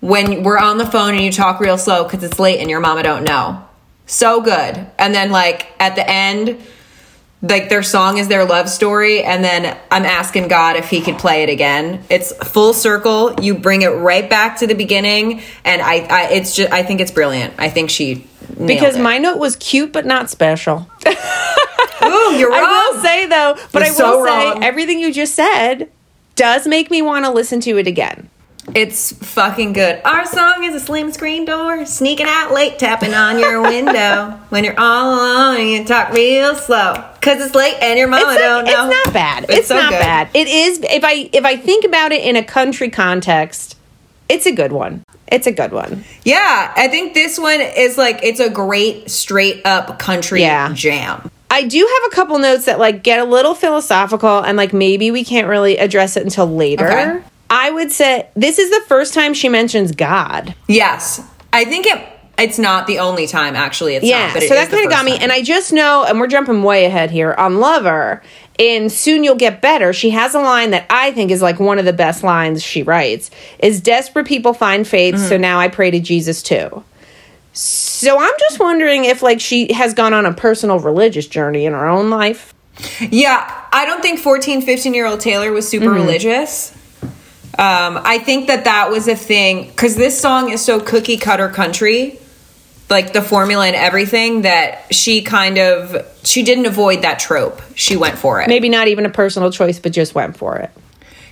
[0.00, 2.80] when we're on the phone and you talk real slow because it's late and your
[2.80, 3.64] mama don't know.
[4.06, 4.86] So good.
[4.98, 6.60] And then like at the end,
[7.42, 11.18] like their song is their love story, and then I'm asking God if He could
[11.18, 12.04] play it again.
[12.08, 13.34] It's full circle.
[13.40, 17.00] You bring it right back to the beginning, and I, I it's just I think
[17.00, 17.54] it's brilliant.
[17.58, 18.26] I think she
[18.64, 19.02] Because it.
[19.02, 20.88] my note was cute but not special.
[22.04, 22.58] Ooh, you're wrong.
[22.64, 24.64] I will say though, but You're I will so say wrong.
[24.64, 25.90] everything you just said
[26.36, 28.28] does make me want to listen to it again.
[28.74, 30.00] It's fucking good.
[30.04, 34.38] Our song is a slim screen door, sneaking out late, tapping on your window.
[34.50, 38.30] when you're all alone and you talk real slow, cause it's late and your mama
[38.32, 38.88] it's, don't know.
[38.88, 39.44] it's not bad.
[39.44, 39.98] It's, It's so not good.
[39.98, 40.28] bad.
[40.34, 43.76] It is if I if I think about it in a country context,
[44.28, 45.02] it's a good one.
[45.26, 46.04] It's a good one.
[46.24, 50.72] Yeah, I think this one is like it's a great straight up country Yeah.
[50.72, 51.30] jam.
[51.50, 55.10] I do have a couple notes that like get a little philosophical and like maybe
[55.10, 56.86] we can't really address it until later.
[56.88, 57.22] Okay.
[57.52, 60.54] I would say this is the first time she mentions God.
[60.68, 61.20] Yes,
[61.52, 62.08] I think it.
[62.38, 63.94] It's not the only time actually.
[63.94, 65.12] It's Yeah, not, but so that kind of got me.
[65.12, 65.22] time.
[65.24, 68.22] And I just know, and we're jumping way ahead here on Lover.
[68.58, 71.78] In Soon You'll Get Better, she has a line that I think is like one
[71.78, 75.28] of the best lines she writes is desperate people find faith, Mm-hmm.
[75.28, 76.82] so now I pray to Jesus too.
[77.52, 81.74] So I'm just wondering if like she has gone on a personal religious journey in
[81.74, 82.54] her own life.
[83.00, 85.94] Yeah, I don't think 14, 15 year old Taylor was super Mm-hmm.
[85.96, 86.74] religious.
[87.58, 91.48] Um, I think that that was a thing because this song is so cookie cutter
[91.50, 92.18] country,
[92.88, 97.60] like the formula and everything that she kind of she didn't avoid that trope.
[97.74, 98.48] She went for it.
[98.48, 100.70] Maybe not even a personal choice, but just went for it.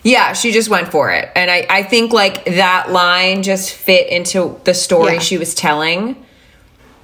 [0.03, 1.31] Yeah, she just went for it.
[1.35, 5.19] And I, I think like that line just fit into the story Yeah.
[5.21, 6.23] she was telling.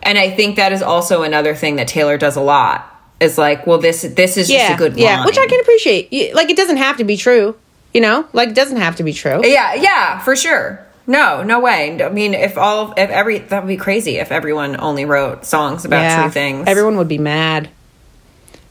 [0.02, 2.92] And I think that is also another thing that Taylor does a lot.
[3.18, 5.26] Is like, well, this this is just a good yeah, line.
[5.26, 6.34] which I can appreciate.
[6.34, 7.56] Like it doesn't have to be true,
[7.96, 8.26] you know.
[8.34, 9.40] Like it doesn't have to be true.
[9.42, 10.86] Yeah, yeah, for sure.
[11.06, 12.02] No, no way.
[12.02, 15.84] I mean, if all, if every, that would be crazy if everyone only wrote songs
[15.84, 16.68] about true things.
[16.68, 17.70] Everyone would be mad.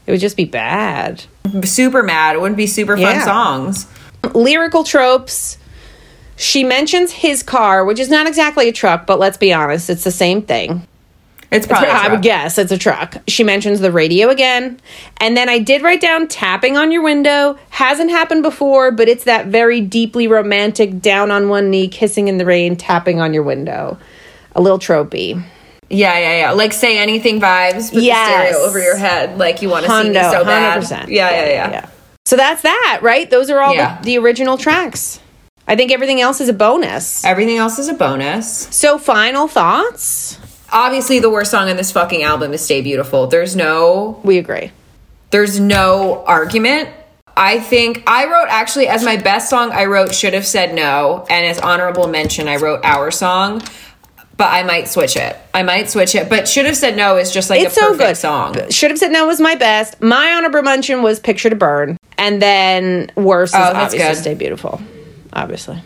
[0.06, 1.24] It would just be bad.
[1.64, 2.36] super mad.
[2.36, 3.24] It wouldn't be super fun Yeah.
[3.24, 3.86] songs.
[4.34, 5.58] Lyrical tropes.
[6.36, 10.04] She mentions his car, which is not exactly a truck, but let's be honest, it's
[10.04, 10.86] the same thing.
[11.50, 11.88] It's probably.
[11.88, 13.16] a I would guess it's a truck.
[13.28, 14.80] She mentions the radio again.
[15.20, 17.56] And then I did write down tapping on your window.
[17.70, 22.38] Hasn't happened before, but it's that very deeply romantic, down on one knee, kissing in
[22.38, 23.96] the rain, tapping on your window.
[24.54, 25.42] A little tropey.
[25.88, 26.50] Yeah, yeah, yeah.
[26.52, 28.48] Like say anything vibes with Yes.
[28.48, 29.38] the stereo over your head.
[29.38, 30.82] Like you want to see me so bad.
[30.82, 31.08] 100%.
[31.08, 31.88] Yeah, yeah, yeah.
[32.24, 33.30] So that's that, right?
[33.30, 33.98] Those are all Yeah.
[34.00, 35.20] the, the original tracks.
[35.68, 37.24] I think everything else is a bonus.
[37.24, 38.68] Everything else is a bonus.
[38.74, 40.38] So, final thoughts?
[40.76, 44.72] Obviously, the worst song on this fucking album is "Stay Beautiful." There's no We agree.
[45.30, 46.90] there's no argument.
[47.34, 51.26] I think I wrote actually as my best song, I wrote Should Have Said No.
[51.30, 53.62] And as honorable mention, I wrote Our Song.
[54.38, 55.34] But I might switch it.
[55.54, 56.28] I might switch it.
[56.28, 58.16] But Should Have Said No is just like It's a so perfect good.
[58.18, 58.70] song.
[58.70, 60.00] Should have said no was my best.
[60.02, 61.96] My honorable mention was Picture to Burn.
[62.18, 64.16] And then worse is Oh, that's obviously good.
[64.20, 64.80] Stay Beautiful.
[65.32, 65.82] Obviously.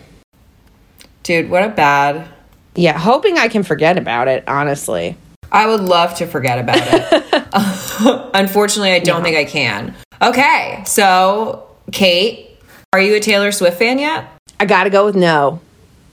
[1.22, 2.26] Dude, what a bad.
[2.74, 5.16] Yeah, hoping I can forget about it, honestly.
[5.52, 7.24] I would love to forget about it.
[8.34, 9.94] Unfortunately, I don't think I can.
[10.22, 12.48] Okay, so Kate,
[12.92, 14.26] are you a Taylor Swift fan yet?
[14.60, 15.60] I gotta go with no.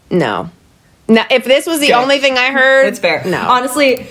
[0.09, 0.49] No.
[1.07, 2.01] Now, if this was the Okay.
[2.01, 3.23] only thing I heard, It's fair.
[3.25, 3.39] No.
[3.39, 4.07] Honestly,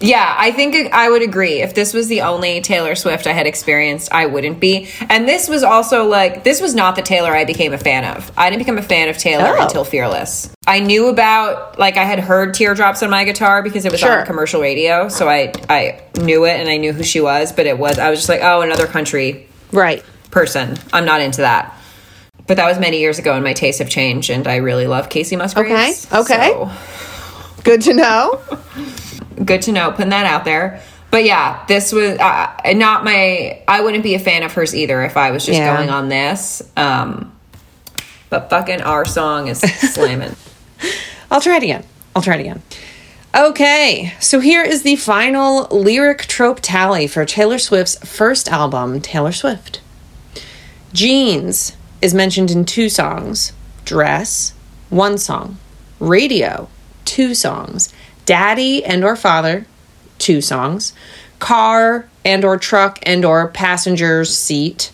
[0.00, 1.62] yeah, I think I would agree.
[1.62, 4.88] If this was the only Taylor Swift I had experienced, I wouldn't be.
[5.08, 8.30] And this was also like, this was not the Taylor I became a fan of.
[8.36, 9.62] I didn't become a fan of Taylor Oh.
[9.62, 10.50] until Fearless.
[10.66, 14.20] I knew about, like, I had heard Teardrops on my guitar because it was Sure.
[14.20, 15.08] on commercial radio.
[15.08, 18.10] So I, I knew it and I knew who she was, but it was, I
[18.10, 20.04] was just like, oh, another country right.
[20.30, 20.76] person.
[20.92, 21.72] I'm not into that.
[22.46, 25.08] But that was many years ago, and my tastes have changed, and I really love
[25.08, 26.06] Kacey Musgraves.
[26.12, 26.50] Okay, okay.
[26.52, 26.70] So,
[27.64, 28.40] Good to know.
[29.44, 29.90] good to know.
[29.92, 30.80] Putting that out there.
[31.10, 33.62] But yeah, this was uh, not my.
[33.68, 35.76] I wouldn't be a fan of hers either if I was just Yeah.
[35.76, 36.62] going on this.
[36.76, 37.32] Um,
[38.28, 39.60] but fucking our song is
[39.94, 40.34] slamming.
[41.30, 41.84] I'll try it again.
[42.14, 42.62] I'll try it again.
[43.34, 49.32] Okay, so here is the final lyric trope tally for Taylor Swift's first album, Taylor
[49.32, 49.80] Swift.
[50.92, 53.52] Jeans is mentioned in two songs,
[53.84, 54.54] Dress,
[54.90, 55.58] one song,
[56.00, 56.68] Radio,
[57.04, 57.92] two songs,
[58.26, 59.66] Daddy and or Father,
[60.18, 60.92] two songs,
[61.38, 64.92] Car and or Truck and or Passenger's Seat,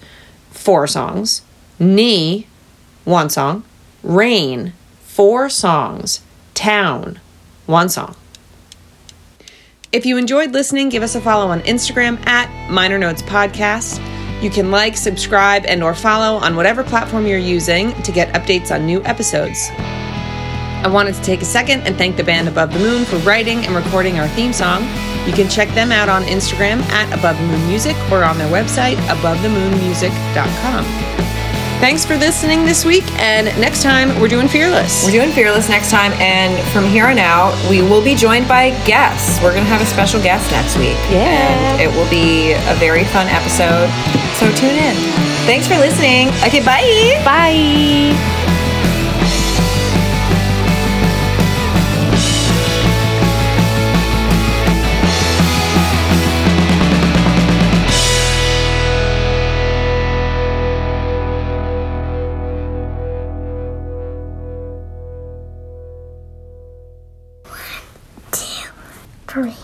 [0.50, 1.42] four songs,
[1.78, 2.46] Knee,
[3.04, 3.64] one song,
[4.02, 6.20] Rain, four songs,
[6.54, 7.18] Town,
[7.66, 8.14] one song.
[9.92, 14.00] If you enjoyed listening, give us a follow on Instagram at Minor Notes Podcast.
[14.42, 18.74] You can like, subscribe, and or follow on whatever platform you're using to get updates
[18.74, 19.70] on new episodes.
[20.82, 23.64] I wanted to take a second and thank the band Above the Moon for writing
[23.64, 24.82] and recording our theme song.
[25.26, 28.50] You can check them out on Instagram at Above the Moon Music or on their
[28.50, 30.84] website, abovethemoonmusic.com.
[31.78, 35.04] Thanks for listening this week, and next time we're doing Fearless.
[35.04, 38.70] We're doing Fearless next time, and from here on out, we will be joined by
[38.84, 39.42] guests.
[39.42, 40.94] We're going to have a special guest next week.
[41.10, 41.26] Yeah.
[41.26, 43.90] And it will be a very fun episode.
[44.38, 44.94] So tune in.
[45.46, 46.28] Thanks for listening.
[46.46, 47.20] Okay, bye.
[47.24, 48.41] Bye.
[69.32, 69.54] Finally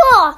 [0.00, 0.34] cool!